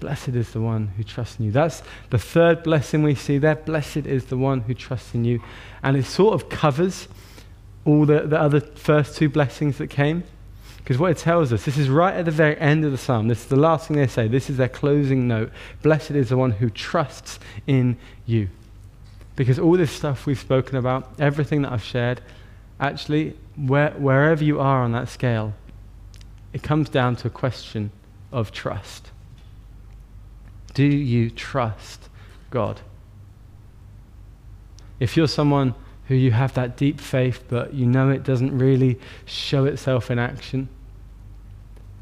Blessed 0.00 0.30
is 0.30 0.52
the 0.52 0.60
one 0.60 0.88
who 0.96 1.04
trusts 1.04 1.38
in 1.38 1.46
you. 1.46 1.52
That's 1.52 1.82
the 2.10 2.18
third 2.18 2.62
blessing 2.62 3.02
we 3.02 3.14
see 3.14 3.38
there. 3.38 3.54
Blessed 3.54 3.98
is 3.98 4.26
the 4.26 4.36
one 4.36 4.62
who 4.62 4.74
trusts 4.74 5.14
in 5.14 5.24
you. 5.24 5.40
And 5.82 5.96
it 5.96 6.04
sort 6.04 6.34
of 6.34 6.48
covers 6.48 7.08
all 7.84 8.04
the, 8.04 8.20
the 8.22 8.40
other 8.40 8.60
first 8.60 9.16
two 9.16 9.28
blessings 9.28 9.78
that 9.78 9.88
came. 9.88 10.24
Because 10.88 10.98
what 10.98 11.10
it 11.10 11.18
tells 11.18 11.52
us, 11.52 11.66
this 11.66 11.76
is 11.76 11.90
right 11.90 12.14
at 12.14 12.24
the 12.24 12.30
very 12.30 12.56
end 12.56 12.82
of 12.82 12.92
the 12.92 12.96
psalm. 12.96 13.28
This 13.28 13.40
is 13.40 13.46
the 13.48 13.56
last 13.56 13.86
thing 13.86 13.98
they 13.98 14.06
say. 14.06 14.26
This 14.26 14.48
is 14.48 14.56
their 14.56 14.70
closing 14.70 15.28
note. 15.28 15.52
Blessed 15.82 16.12
is 16.12 16.30
the 16.30 16.38
one 16.38 16.50
who 16.50 16.70
trusts 16.70 17.38
in 17.66 17.98
you. 18.24 18.48
Because 19.36 19.58
all 19.58 19.76
this 19.76 19.90
stuff 19.90 20.24
we've 20.24 20.38
spoken 20.38 20.78
about, 20.78 21.12
everything 21.18 21.60
that 21.60 21.72
I've 21.72 21.84
shared, 21.84 22.22
actually, 22.80 23.36
where, 23.54 23.90
wherever 23.98 24.42
you 24.42 24.60
are 24.60 24.82
on 24.82 24.92
that 24.92 25.10
scale, 25.10 25.52
it 26.54 26.62
comes 26.62 26.88
down 26.88 27.16
to 27.16 27.26
a 27.26 27.30
question 27.30 27.90
of 28.32 28.50
trust. 28.50 29.10
Do 30.72 30.86
you 30.86 31.28
trust 31.28 32.08
God? 32.48 32.80
If 35.00 35.18
you're 35.18 35.28
someone 35.28 35.74
who 36.06 36.14
you 36.14 36.30
have 36.30 36.54
that 36.54 36.78
deep 36.78 36.98
faith, 36.98 37.44
but 37.48 37.74
you 37.74 37.84
know 37.84 38.08
it 38.08 38.22
doesn't 38.22 38.56
really 38.56 38.98
show 39.26 39.66
itself 39.66 40.10
in 40.10 40.18
action, 40.18 40.70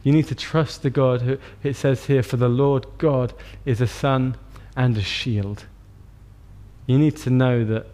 you 0.06 0.12
need 0.12 0.28
to 0.28 0.36
trust 0.36 0.82
the 0.82 0.90
God 0.90 1.22
who, 1.22 1.36
it 1.64 1.74
says 1.74 2.06
here, 2.06 2.22
for 2.22 2.36
the 2.36 2.48
Lord 2.48 2.86
God 2.96 3.32
is 3.64 3.80
a 3.80 3.88
sun 3.88 4.36
and 4.76 4.96
a 4.96 5.02
shield. 5.02 5.66
You 6.86 6.96
need 6.96 7.16
to 7.16 7.30
know 7.30 7.64
that 7.64 7.88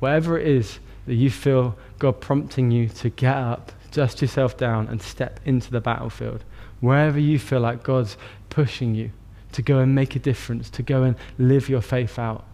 whatever 0.00 0.36
it 0.40 0.48
is 0.48 0.80
that 1.06 1.14
you 1.14 1.30
feel 1.30 1.78
God 2.00 2.20
prompting 2.20 2.72
you 2.72 2.88
to 2.88 3.10
get 3.10 3.36
up, 3.36 3.70
dust 3.92 4.22
yourself 4.22 4.56
down, 4.56 4.88
and 4.88 5.00
step 5.00 5.38
into 5.44 5.70
the 5.70 5.80
battlefield. 5.80 6.42
Wherever 6.80 7.20
you 7.20 7.38
feel 7.38 7.60
like 7.60 7.84
God's 7.84 8.16
pushing 8.50 8.96
you 8.96 9.12
to 9.52 9.62
go 9.62 9.78
and 9.78 9.94
make 9.94 10.16
a 10.16 10.18
difference, 10.18 10.68
to 10.70 10.82
go 10.82 11.04
and 11.04 11.14
live 11.38 11.68
your 11.68 11.80
faith 11.80 12.18
out. 12.18 12.44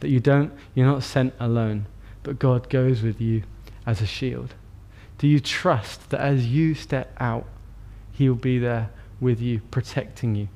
That 0.00 0.10
you 0.10 0.20
don't, 0.20 0.52
you're 0.74 0.84
not 0.84 1.04
sent 1.04 1.32
alone, 1.40 1.86
but 2.22 2.38
God 2.38 2.68
goes 2.68 3.00
with 3.00 3.18
you 3.18 3.44
as 3.86 4.02
a 4.02 4.06
shield. 4.06 4.52
Do 5.16 5.26
you 5.26 5.40
trust 5.40 6.10
that 6.10 6.20
as 6.20 6.48
you 6.48 6.74
step 6.74 7.16
out, 7.18 7.46
He 8.22 8.28
will 8.28 8.36
be 8.36 8.60
there 8.60 8.88
with 9.20 9.40
you, 9.40 9.62
protecting 9.72 10.36
you? 10.36 10.46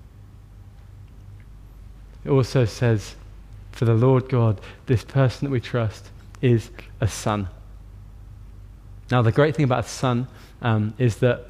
It 2.25 2.31
also 2.31 2.65
says, 2.65 3.17
for 3.73 3.87
the 3.87 3.95
Lord 3.95 4.29
God, 4.29 4.61
this 4.87 5.03
person 5.03 5.47
that 5.47 5.51
we 5.51 5.59
trust, 5.59 6.11
is 6.41 6.71
a 7.01 7.09
sun. 7.09 7.49
Now, 9.11 9.21
the 9.23 9.33
great 9.33 9.57
thing 9.57 9.65
about 9.65 9.85
a 9.85 9.89
sun 9.89 10.29
um, 10.63 10.95
is 10.97 11.17
that 11.17 11.47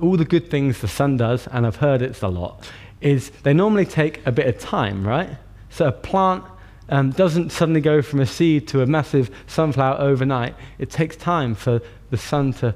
all 0.00 0.16
the 0.16 0.24
good 0.24 0.52
things 0.52 0.80
the 0.82 0.86
sun 0.86 1.16
does, 1.16 1.48
and 1.48 1.66
I've 1.66 1.74
heard 1.74 2.00
it's 2.00 2.22
a 2.22 2.28
lot, 2.28 2.70
is 3.00 3.30
they 3.42 3.52
normally 3.52 3.86
take 3.86 4.24
a 4.24 4.30
bit 4.30 4.46
of 4.46 4.60
time, 4.60 5.04
right? 5.04 5.30
So 5.68 5.88
a 5.88 5.92
plant 5.92 6.44
um, 6.90 7.10
doesn't 7.10 7.50
suddenly 7.50 7.80
go 7.80 8.02
from 8.02 8.20
a 8.20 8.26
seed 8.26 8.68
to 8.68 8.82
a 8.82 8.86
massive 8.86 9.34
sunflower 9.48 9.98
overnight. 9.98 10.54
It 10.78 10.90
takes 10.90 11.16
time 11.16 11.56
for 11.56 11.82
the 12.10 12.16
sun 12.16 12.52
to 12.52 12.72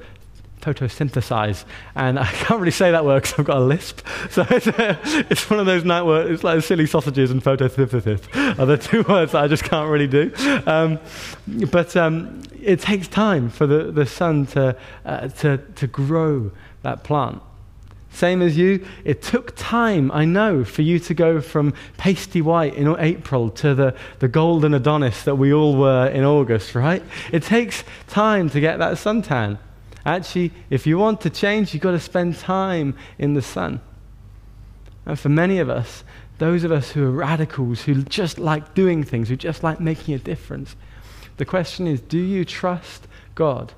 photosynthesize. 0.60 1.64
And 1.94 2.18
I 2.18 2.26
can't 2.32 2.60
really 2.60 2.70
say 2.70 2.90
that 2.90 3.04
word 3.04 3.22
because 3.22 3.38
I've 3.38 3.46
got 3.46 3.58
a 3.58 3.64
lisp. 3.64 4.06
So 4.30 4.46
it's, 4.48 4.66
a, 4.68 4.98
it's 5.28 5.50
one 5.50 5.58
of 5.58 5.66
those 5.66 5.84
night 5.84 6.04
words, 6.04 6.30
it's 6.30 6.44
like 6.44 6.62
silly 6.62 6.86
sausages 6.86 7.30
and 7.30 7.42
photosynthesis 7.42 8.58
are 8.58 8.66
the 8.66 8.78
two 8.78 9.02
words 9.08 9.32
that 9.32 9.42
I 9.42 9.48
just 9.48 9.64
can't 9.64 9.90
really 9.90 10.06
do. 10.06 10.32
Um, 10.66 11.00
but 11.70 11.96
um, 11.96 12.42
it 12.60 12.80
takes 12.80 13.08
time 13.08 13.50
for 13.50 13.66
the, 13.66 13.90
the 13.90 14.06
sun 14.06 14.46
to, 14.46 14.76
uh, 15.04 15.28
to, 15.28 15.58
to 15.58 15.86
grow 15.86 16.52
that 16.82 17.02
plant. 17.02 17.42
Same 18.12 18.42
as 18.42 18.56
you, 18.56 18.84
it 19.04 19.22
took 19.22 19.54
time, 19.56 20.10
I 20.12 20.24
know, 20.24 20.64
for 20.64 20.82
you 20.82 20.98
to 21.00 21.14
go 21.14 21.40
from 21.40 21.74
pasty 21.96 22.42
white 22.42 22.74
in 22.74 22.94
April 22.98 23.50
to 23.50 23.74
the, 23.74 23.96
the 24.18 24.28
golden 24.28 24.74
Adonis 24.74 25.22
that 25.24 25.36
we 25.36 25.52
all 25.52 25.76
were 25.76 26.08
in 26.08 26.24
August, 26.24 26.74
right? 26.74 27.02
It 27.32 27.44
takes 27.44 27.84
time 28.08 28.50
to 28.50 28.60
get 28.60 28.78
that 28.78 28.94
suntan. 28.94 29.58
Actually, 30.04 30.52
if 30.70 30.86
you 30.86 30.98
want 30.98 31.20
to 31.20 31.30
change, 31.30 31.74
you've 31.74 31.82
got 31.82 31.90
to 31.92 32.00
spend 32.00 32.38
time 32.38 32.96
in 33.18 33.34
the 33.34 33.42
sun. 33.42 33.80
And 35.06 35.18
for 35.18 35.28
many 35.28 35.58
of 35.58 35.68
us, 35.68 36.04
those 36.38 36.64
of 36.64 36.72
us 36.72 36.92
who 36.92 37.04
are 37.04 37.10
radicals, 37.10 37.82
who 37.82 38.02
just 38.02 38.38
like 38.38 38.74
doing 38.74 39.04
things, 39.04 39.28
who 39.28 39.36
just 39.36 39.62
like 39.62 39.80
making 39.80 40.14
a 40.14 40.18
difference, 40.18 40.74
the 41.36 41.44
question 41.44 41.86
is 41.86 42.00
do 42.00 42.18
you 42.18 42.44
trust 42.44 43.06
God 43.34 43.72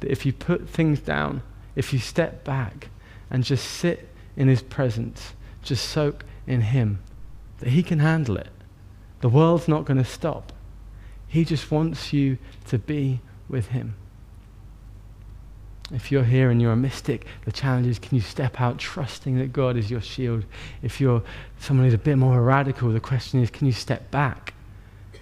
that 0.00 0.10
if 0.10 0.24
you 0.24 0.32
put 0.32 0.68
things 0.68 1.00
down, 1.00 1.42
if 1.76 1.92
you 1.92 1.98
step 1.98 2.44
back 2.44 2.88
and 3.30 3.44
just 3.44 3.64
sit 3.64 4.08
in 4.36 4.48
His 4.48 4.62
presence, 4.62 5.34
just 5.62 5.88
soak 5.88 6.24
in 6.46 6.62
Him, 6.62 7.02
that 7.58 7.70
He 7.70 7.82
can 7.82 7.98
handle 7.98 8.36
it? 8.36 8.50
The 9.20 9.28
world's 9.28 9.68
not 9.68 9.84
going 9.84 9.98
to 9.98 10.04
stop. 10.04 10.52
He 11.28 11.44
just 11.44 11.70
wants 11.70 12.12
you 12.12 12.38
to 12.68 12.78
be 12.78 13.20
with 13.48 13.68
Him. 13.68 13.94
If 15.92 16.12
you're 16.12 16.24
here 16.24 16.50
and 16.50 16.62
you're 16.62 16.72
a 16.72 16.76
mystic, 16.76 17.26
the 17.44 17.52
challenge 17.52 17.86
is 17.86 17.98
can 17.98 18.14
you 18.14 18.20
step 18.20 18.60
out 18.60 18.78
trusting 18.78 19.38
that 19.38 19.52
God 19.52 19.76
is 19.76 19.90
your 19.90 20.00
shield? 20.00 20.44
If 20.82 21.00
you're 21.00 21.22
someone 21.58 21.86
who's 21.86 21.94
a 21.94 21.98
bit 21.98 22.16
more 22.16 22.40
radical, 22.42 22.92
the 22.92 23.00
question 23.00 23.42
is 23.42 23.50
can 23.50 23.66
you 23.66 23.72
step 23.72 24.10
back 24.10 24.54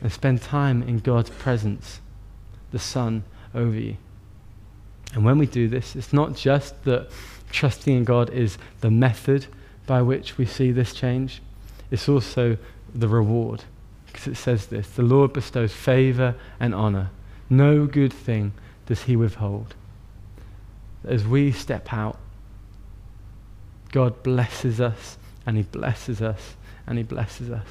and 0.03 0.13
spend 0.13 0.43
time 0.43 0.83
in 0.83 0.99
God's 0.99 1.31
presence, 1.31 2.01
the 2.71 2.79
sun 2.79 3.25
over 3.55 3.75
you? 3.75 3.97
And 5.15 5.25
when 5.25 5.39
we 5.39 5.47
do 5.47 5.69
this, 5.69 5.97
it's 5.97 6.13
not 6.13 6.37
just 6.37 6.85
that 6.85 7.09
trusting 7.51 7.97
in 7.97 8.05
God 8.05 8.29
is 8.31 8.59
the 8.81 8.91
method 8.91 9.47
by 9.87 10.03
which 10.03 10.37
we 10.37 10.45
see 10.45 10.71
this 10.71 10.93
change, 10.93 11.41
it's 11.91 12.11
also 12.11 12.59
the 12.95 13.09
reward. 13.09 13.65
Because 14.07 14.27
it 14.27 14.37
says 14.37 14.67
this 14.67 14.91
the 14.91 15.03
Lord 15.03 15.33
bestows 15.33 15.73
favor 15.73 16.35
and 16.61 16.75
honor. 16.75 17.11
No 17.49 17.87
good 17.87 18.13
thing 18.13 18.53
does 18.85 19.05
he 19.05 19.17
withhold 19.17 19.75
as 21.05 21.27
we 21.27 21.53
step 21.53 21.93
out, 21.93 22.19
God 23.93 24.23
blesses 24.23 24.81
us 24.81 25.19
and 25.47 25.57
He 25.57 25.63
blesses 25.63 26.21
us 26.21 26.57
and 26.87 26.99
He 26.99 27.05
blesses 27.05 27.51
us. 27.51 27.67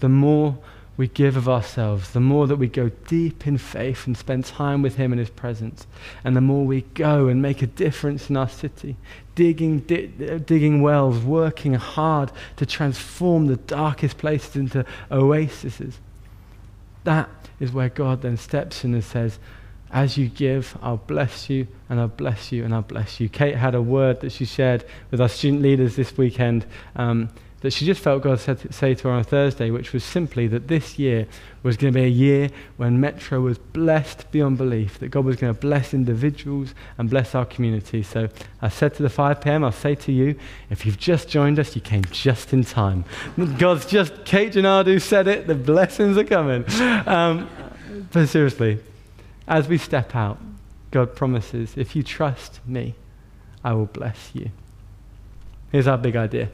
The 0.00 0.08
more 0.08 0.58
we 0.96 1.06
give 1.06 1.36
of 1.36 1.48
ourselves, 1.48 2.10
the 2.10 2.20
more 2.20 2.48
that 2.48 2.56
we 2.56 2.66
go 2.66 2.90
deep 3.06 3.46
in 3.46 3.56
faith 3.56 4.06
and 4.06 4.16
spend 4.16 4.44
time 4.44 4.82
with 4.82 4.96
Him 4.96 5.12
in 5.12 5.18
His 5.18 5.30
presence, 5.30 5.86
and 6.24 6.36
the 6.36 6.40
more 6.40 6.64
we 6.64 6.82
go 6.94 7.28
and 7.28 7.40
make 7.40 7.62
a 7.62 7.68
difference 7.68 8.28
in 8.28 8.36
our 8.36 8.48
city, 8.48 8.96
digging, 9.36 9.78
di- 9.80 10.08
digging 10.38 10.82
wells, 10.82 11.20
working 11.20 11.74
hard 11.74 12.32
to 12.56 12.66
transform 12.66 13.46
the 13.46 13.56
darkest 13.56 14.18
places 14.18 14.56
into 14.56 14.84
oases. 15.10 15.98
That 17.04 17.30
is 17.60 17.72
where 17.72 17.88
God 17.88 18.22
then 18.22 18.36
steps 18.36 18.84
in 18.84 18.92
and 18.92 19.04
says, 19.04 19.38
as 19.90 20.18
you 20.18 20.28
give, 20.28 20.76
I'll 20.82 20.98
bless 20.98 21.48
you 21.48 21.66
and 21.88 21.98
I'll 21.98 22.08
bless 22.08 22.52
you 22.52 22.64
and 22.64 22.74
I'll 22.74 22.82
bless 22.82 23.20
you. 23.20 23.28
Kate 23.28 23.54
had 23.56 23.74
a 23.74 23.82
word 23.82 24.20
that 24.20 24.32
she 24.32 24.44
shared 24.44 24.84
with 25.10 25.20
our 25.20 25.28
student 25.28 25.62
leaders 25.62 25.96
this 25.96 26.16
weekend 26.16 26.66
um, 26.96 27.30
that 27.60 27.72
she 27.72 27.84
just 27.84 28.00
felt 28.00 28.22
God 28.22 28.38
said 28.38 28.60
to 28.60 28.72
say 28.72 28.94
to 28.94 29.08
her 29.08 29.14
on 29.14 29.24
Thursday, 29.24 29.70
which 29.70 29.92
was 29.92 30.04
simply 30.04 30.46
that 30.48 30.68
this 30.68 30.98
year 30.98 31.26
was 31.64 31.76
going 31.76 31.92
to 31.92 31.98
be 31.98 32.04
a 32.04 32.08
year 32.08 32.50
when 32.76 33.00
Metro 33.00 33.40
was 33.40 33.58
blessed 33.58 34.30
beyond 34.30 34.58
belief, 34.58 34.98
that 35.00 35.08
God 35.08 35.24
was 35.24 35.36
going 35.36 35.52
to 35.52 35.58
bless 35.58 35.92
individuals 35.92 36.72
and 36.98 37.10
bless 37.10 37.34
our 37.34 37.44
community. 37.44 38.02
So 38.04 38.28
I 38.62 38.68
said 38.68 38.94
to 38.94 39.02
the 39.02 39.10
5 39.10 39.40
p.m., 39.40 39.64
I'll 39.64 39.72
say 39.72 39.96
to 39.96 40.12
you, 40.12 40.38
if 40.70 40.86
you've 40.86 40.98
just 40.98 41.28
joined 41.28 41.58
us, 41.58 41.74
you 41.74 41.80
came 41.80 42.04
just 42.12 42.52
in 42.52 42.62
time. 42.62 43.04
God's 43.58 43.86
just, 43.86 44.24
Kate 44.24 44.52
Janadu 44.52 45.02
said 45.02 45.26
it, 45.26 45.48
the 45.48 45.56
blessings 45.56 46.16
are 46.16 46.24
coming. 46.24 46.64
Um, 47.08 47.48
but 48.12 48.28
seriously, 48.28 48.78
as 49.48 49.66
we 49.66 49.78
step 49.78 50.14
out, 50.14 50.38
God 50.90 51.16
promises, 51.16 51.72
if 51.76 51.96
you 51.96 52.02
trust 52.02 52.60
me, 52.66 52.94
I 53.64 53.72
will 53.72 53.86
bless 53.86 54.30
you. 54.34 54.50
Here's 55.72 55.86
our 55.86 55.98
big 55.98 56.16
idea. 56.16 56.50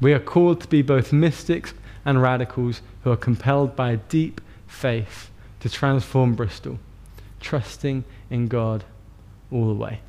We 0.00 0.14
are 0.14 0.20
called 0.20 0.62
to 0.62 0.68
be 0.68 0.82
both 0.82 1.12
mystics 1.12 1.74
and 2.04 2.22
radicals 2.22 2.80
who 3.04 3.10
are 3.10 3.16
compelled 3.16 3.76
by 3.76 3.96
deep 3.96 4.40
faith 4.66 5.30
to 5.60 5.68
transform 5.68 6.34
Bristol, 6.34 6.78
trusting 7.40 8.04
in 8.30 8.48
God 8.48 8.84
all 9.50 9.68
the 9.68 9.74
way. 9.74 10.00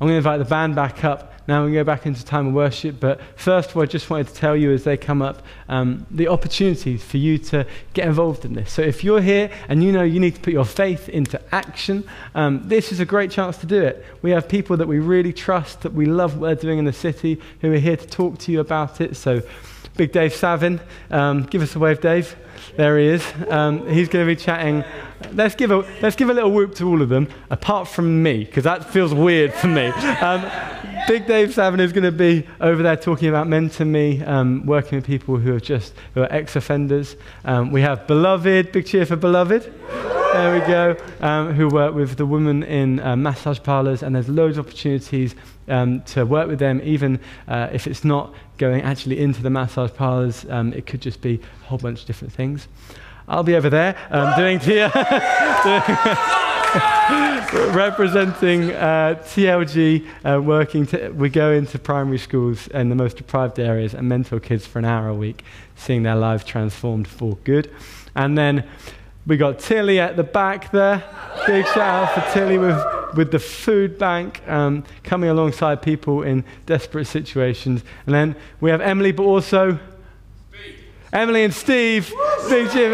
I'm 0.00 0.06
going 0.06 0.12
to 0.12 0.16
invite 0.16 0.38
the 0.38 0.46
band 0.46 0.74
back 0.74 1.04
up 1.04 1.34
now 1.48 1.64
we 1.64 1.72
go 1.72 1.84
back 1.84 2.06
into 2.06 2.24
time 2.24 2.48
of 2.48 2.54
worship, 2.54 3.00
but 3.00 3.20
first 3.36 3.74
all, 3.74 3.82
I 3.82 3.86
just 3.86 4.08
wanted 4.08 4.28
to 4.28 4.34
tell 4.34 4.56
you 4.56 4.72
as 4.72 4.84
they 4.84 4.96
come 4.96 5.22
up 5.22 5.42
um, 5.68 6.06
the 6.10 6.28
opportunities 6.28 7.02
for 7.02 7.16
you 7.16 7.38
to 7.38 7.66
get 7.92 8.06
involved 8.06 8.44
in 8.44 8.52
this. 8.52 8.72
So 8.72 8.82
if 8.82 9.02
you're 9.02 9.20
here 9.20 9.50
and 9.68 9.82
you 9.82 9.90
know 9.90 10.02
you 10.02 10.20
need 10.20 10.34
to 10.36 10.40
put 10.40 10.52
your 10.52 10.64
faith 10.64 11.08
into 11.08 11.40
action, 11.52 12.04
um, 12.34 12.68
this 12.68 12.92
is 12.92 13.00
a 13.00 13.04
great 13.04 13.30
chance 13.30 13.56
to 13.58 13.66
do 13.66 13.82
it. 13.82 14.04
We 14.22 14.30
have 14.30 14.48
people 14.48 14.76
that 14.76 14.86
we 14.86 14.98
really 14.98 15.32
trust, 15.32 15.80
that 15.82 15.92
we 15.92 16.06
love 16.06 16.38
what 16.38 16.46
they're 16.46 16.54
doing 16.56 16.78
in 16.78 16.84
the 16.84 16.92
city, 16.92 17.40
who 17.60 17.72
are 17.72 17.78
here 17.78 17.96
to 17.96 18.06
talk 18.06 18.38
to 18.38 18.52
you 18.52 18.60
about 18.60 19.00
it. 19.00 19.16
So, 19.16 19.42
Big 19.96 20.12
Dave 20.12 20.32
Savin, 20.32 20.80
um, 21.10 21.42
give 21.44 21.62
us 21.62 21.74
a 21.74 21.78
wave, 21.78 22.00
Dave. 22.00 22.36
There 22.76 22.98
he 22.98 23.06
is. 23.06 23.26
Um, 23.48 23.88
he's 23.88 24.08
going 24.08 24.26
to 24.26 24.32
be 24.32 24.36
chatting. 24.36 24.84
Let's 25.32 25.54
give, 25.54 25.70
a, 25.70 25.78
let's 26.00 26.16
give 26.16 26.30
a 26.30 26.34
little 26.34 26.52
whoop 26.52 26.74
to 26.76 26.88
all 26.88 27.02
of 27.02 27.08
them, 27.08 27.28
apart 27.50 27.88
from 27.88 28.22
me, 28.22 28.44
because 28.44 28.64
that 28.64 28.84
feels 28.84 29.12
weird 29.12 29.52
for 29.52 29.66
me. 29.66 29.86
Um, 29.86 30.42
Big 31.10 31.26
Dave 31.26 31.52
Savin 31.52 31.80
is 31.80 31.92
going 31.92 32.04
to 32.04 32.12
be 32.12 32.46
over 32.60 32.84
there 32.84 32.94
talking 32.94 33.28
about 33.28 33.48
Mentor 33.48 33.84
Me, 33.84 34.22
um, 34.22 34.64
working 34.64 34.96
with 34.96 35.04
people 35.04 35.38
who 35.38 35.52
are 35.52 35.58
just 35.58 35.92
who 36.14 36.22
are 36.22 36.32
ex-offenders. 36.32 37.16
Um, 37.44 37.72
we 37.72 37.80
have 37.80 38.06
Beloved, 38.06 38.70
big 38.70 38.86
cheer 38.86 39.04
for 39.04 39.16
Beloved. 39.16 39.74
There 39.90 40.54
we 40.54 40.64
go. 40.68 40.96
Um, 41.20 41.52
who 41.52 41.66
work 41.66 41.96
with 41.96 42.16
the 42.16 42.24
women 42.24 42.62
in 42.62 43.00
uh, 43.00 43.16
massage 43.16 43.58
parlors, 43.60 44.04
and 44.04 44.14
there's 44.14 44.28
loads 44.28 44.56
of 44.56 44.68
opportunities 44.68 45.34
um, 45.66 46.00
to 46.02 46.24
work 46.24 46.46
with 46.46 46.60
them, 46.60 46.80
even 46.84 47.18
uh, 47.48 47.70
if 47.72 47.88
it's 47.88 48.04
not 48.04 48.32
going 48.58 48.82
actually 48.82 49.18
into 49.18 49.42
the 49.42 49.50
massage 49.50 49.92
parlors. 49.92 50.46
Um, 50.48 50.72
it 50.74 50.86
could 50.86 51.00
just 51.00 51.20
be 51.20 51.40
a 51.64 51.66
whole 51.66 51.78
bunch 51.78 52.02
of 52.02 52.06
different 52.06 52.32
things. 52.32 52.68
I'll 53.26 53.42
be 53.42 53.56
over 53.56 53.68
there 53.68 53.96
um, 54.12 54.38
doing, 54.38 54.58
doing 54.58 54.90
representing 57.74 58.70
uh, 58.70 59.20
TLG, 59.24 60.06
uh, 60.24 60.40
working. 60.40 60.86
To, 60.86 61.10
we 61.10 61.28
go 61.28 61.50
into 61.50 61.80
primary 61.80 62.18
schools 62.18 62.68
in 62.68 62.90
the 62.90 62.94
most 62.94 63.16
deprived 63.16 63.58
areas 63.58 63.92
and 63.92 64.08
mentor 64.08 64.38
kids 64.38 64.66
for 64.66 64.78
an 64.78 64.84
hour 64.84 65.08
a 65.08 65.14
week, 65.14 65.42
seeing 65.74 66.04
their 66.04 66.14
lives 66.14 66.44
transformed 66.44 67.08
for 67.08 67.36
good. 67.42 67.74
And 68.14 68.38
then 68.38 68.68
we 69.26 69.36
got 69.36 69.58
Tilly 69.58 69.98
at 69.98 70.16
the 70.16 70.22
back 70.22 70.70
there. 70.70 71.02
Big 71.44 71.66
shout 71.66 71.78
out 71.78 72.14
for 72.14 72.32
Tilly 72.32 72.58
with, 72.58 72.80
with 73.16 73.32
the 73.32 73.40
food 73.40 73.98
bank, 73.98 74.40
um, 74.46 74.84
coming 75.02 75.28
alongside 75.28 75.82
people 75.82 76.22
in 76.22 76.44
desperate 76.66 77.06
situations. 77.06 77.82
And 78.06 78.14
then 78.14 78.36
we 78.60 78.70
have 78.70 78.80
Emily, 78.80 79.10
but 79.10 79.24
also 79.24 79.80
Emily 81.12 81.42
and 81.42 81.52
Steve, 81.52 82.12
big, 82.48 82.70
Jim, 82.70 82.92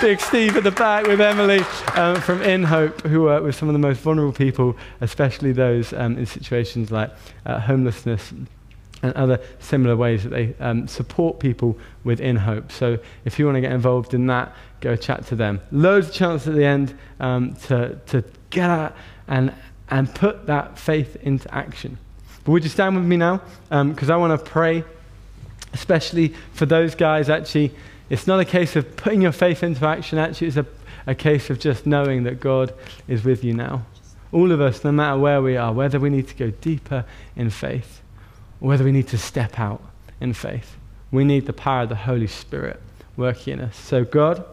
big 0.00 0.20
Steve 0.20 0.56
at 0.56 0.64
the 0.64 0.70
back 0.70 1.06
with 1.06 1.20
Emily 1.20 1.60
um, 1.96 2.18
from 2.18 2.40
In 2.40 2.62
Hope, 2.62 3.02
who 3.02 3.24
work 3.24 3.42
with 3.42 3.54
some 3.54 3.68
of 3.68 3.74
the 3.74 3.78
most 3.78 4.00
vulnerable 4.00 4.32
people, 4.32 4.74
especially 5.02 5.52
those 5.52 5.92
um, 5.92 6.16
in 6.16 6.24
situations 6.24 6.90
like 6.90 7.10
uh, 7.44 7.60
homelessness 7.60 8.32
and 9.02 9.12
other 9.14 9.38
similar 9.58 9.96
ways 9.96 10.22
that 10.22 10.30
they 10.30 10.54
um, 10.60 10.88
support 10.88 11.40
people 11.40 11.78
with 12.04 12.20
In 12.20 12.36
Hope. 12.36 12.72
So 12.72 12.98
if 13.26 13.38
you 13.38 13.44
want 13.44 13.56
to 13.56 13.60
get 13.60 13.72
involved 13.72 14.14
in 14.14 14.26
that, 14.28 14.54
go 14.80 14.96
chat 14.96 15.26
to 15.26 15.36
them. 15.36 15.60
Loads 15.70 16.08
of 16.08 16.14
chance 16.14 16.46
at 16.46 16.54
the 16.54 16.64
end 16.64 16.96
um, 17.20 17.54
to, 17.66 18.00
to 18.06 18.24
get 18.48 18.70
out 18.70 18.96
and, 19.28 19.52
and 19.90 20.12
put 20.14 20.46
that 20.46 20.78
faith 20.78 21.16
into 21.16 21.54
action. 21.54 21.98
But 22.44 22.52
would 22.52 22.64
you 22.64 22.70
stand 22.70 22.96
with 22.96 23.04
me 23.04 23.18
now? 23.18 23.42
Because 23.68 24.08
um, 24.08 24.14
I 24.14 24.16
want 24.16 24.42
to 24.42 24.50
pray 24.50 24.84
especially 25.72 26.34
for 26.52 26.66
those 26.66 26.94
guys, 26.94 27.28
actually, 27.28 27.74
it's 28.10 28.26
not 28.26 28.40
a 28.40 28.44
case 28.44 28.76
of 28.76 28.96
putting 28.96 29.22
your 29.22 29.32
faith 29.32 29.62
into 29.62 29.86
action, 29.86 30.18
actually, 30.18 30.48
it's 30.48 30.56
a, 30.56 30.66
a 31.06 31.14
case 31.14 31.50
of 31.50 31.58
just 31.58 31.86
knowing 31.86 32.24
that 32.24 32.40
God 32.40 32.74
is 33.08 33.24
with 33.24 33.42
you 33.42 33.54
now. 33.54 33.84
All 34.32 34.52
of 34.52 34.60
us, 34.60 34.84
no 34.84 34.92
matter 34.92 35.18
where 35.18 35.42
we 35.42 35.56
are, 35.56 35.72
whether 35.72 35.98
we 35.98 36.10
need 36.10 36.28
to 36.28 36.34
go 36.34 36.50
deeper 36.50 37.04
in 37.36 37.50
faith 37.50 38.00
or 38.60 38.68
whether 38.68 38.84
we 38.84 38.92
need 38.92 39.08
to 39.08 39.18
step 39.18 39.58
out 39.58 39.82
in 40.20 40.32
faith, 40.32 40.76
we 41.10 41.24
need 41.24 41.46
the 41.46 41.52
power 41.52 41.82
of 41.82 41.90
the 41.90 41.94
Holy 41.94 42.26
Spirit 42.26 42.80
working 43.16 43.54
in 43.54 43.60
us. 43.60 43.76
So, 43.76 44.04
God, 44.04 44.44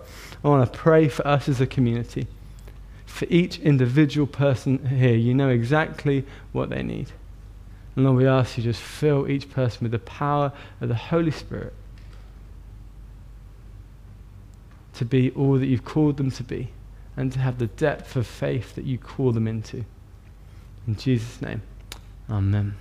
I 0.43 0.47
want 0.47 0.71
to 0.71 0.77
pray 0.77 1.07
for 1.07 1.25
us 1.25 1.49
as 1.49 1.61
a 1.61 1.67
community. 1.67 2.27
For 3.05 3.25
each 3.29 3.59
individual 3.59 4.27
person 4.27 4.85
here, 4.85 5.15
you 5.15 5.33
know 5.33 5.49
exactly 5.49 6.25
what 6.51 6.69
they 6.69 6.83
need. 6.83 7.11
And 7.95 8.05
Lord, 8.05 8.17
we 8.17 8.27
ask 8.27 8.57
you 8.57 8.63
just 8.63 8.81
fill 8.81 9.27
each 9.27 9.49
person 9.49 9.83
with 9.83 9.91
the 9.91 9.99
power 9.99 10.51
of 10.79 10.89
the 10.89 10.95
Holy 10.95 11.31
Spirit 11.31 11.73
to 14.93 15.05
be 15.05 15.31
all 15.31 15.57
that 15.57 15.67
you've 15.67 15.85
called 15.85 16.17
them 16.17 16.31
to 16.31 16.43
be 16.43 16.71
and 17.15 17.31
to 17.33 17.39
have 17.39 17.57
the 17.57 17.67
depth 17.67 18.15
of 18.15 18.27
faith 18.27 18.75
that 18.75 18.85
you 18.85 18.97
call 18.97 19.31
them 19.31 19.47
into. 19.47 19.85
In 20.87 20.95
Jesus' 20.95 21.41
name, 21.41 21.61
amen. 22.29 22.75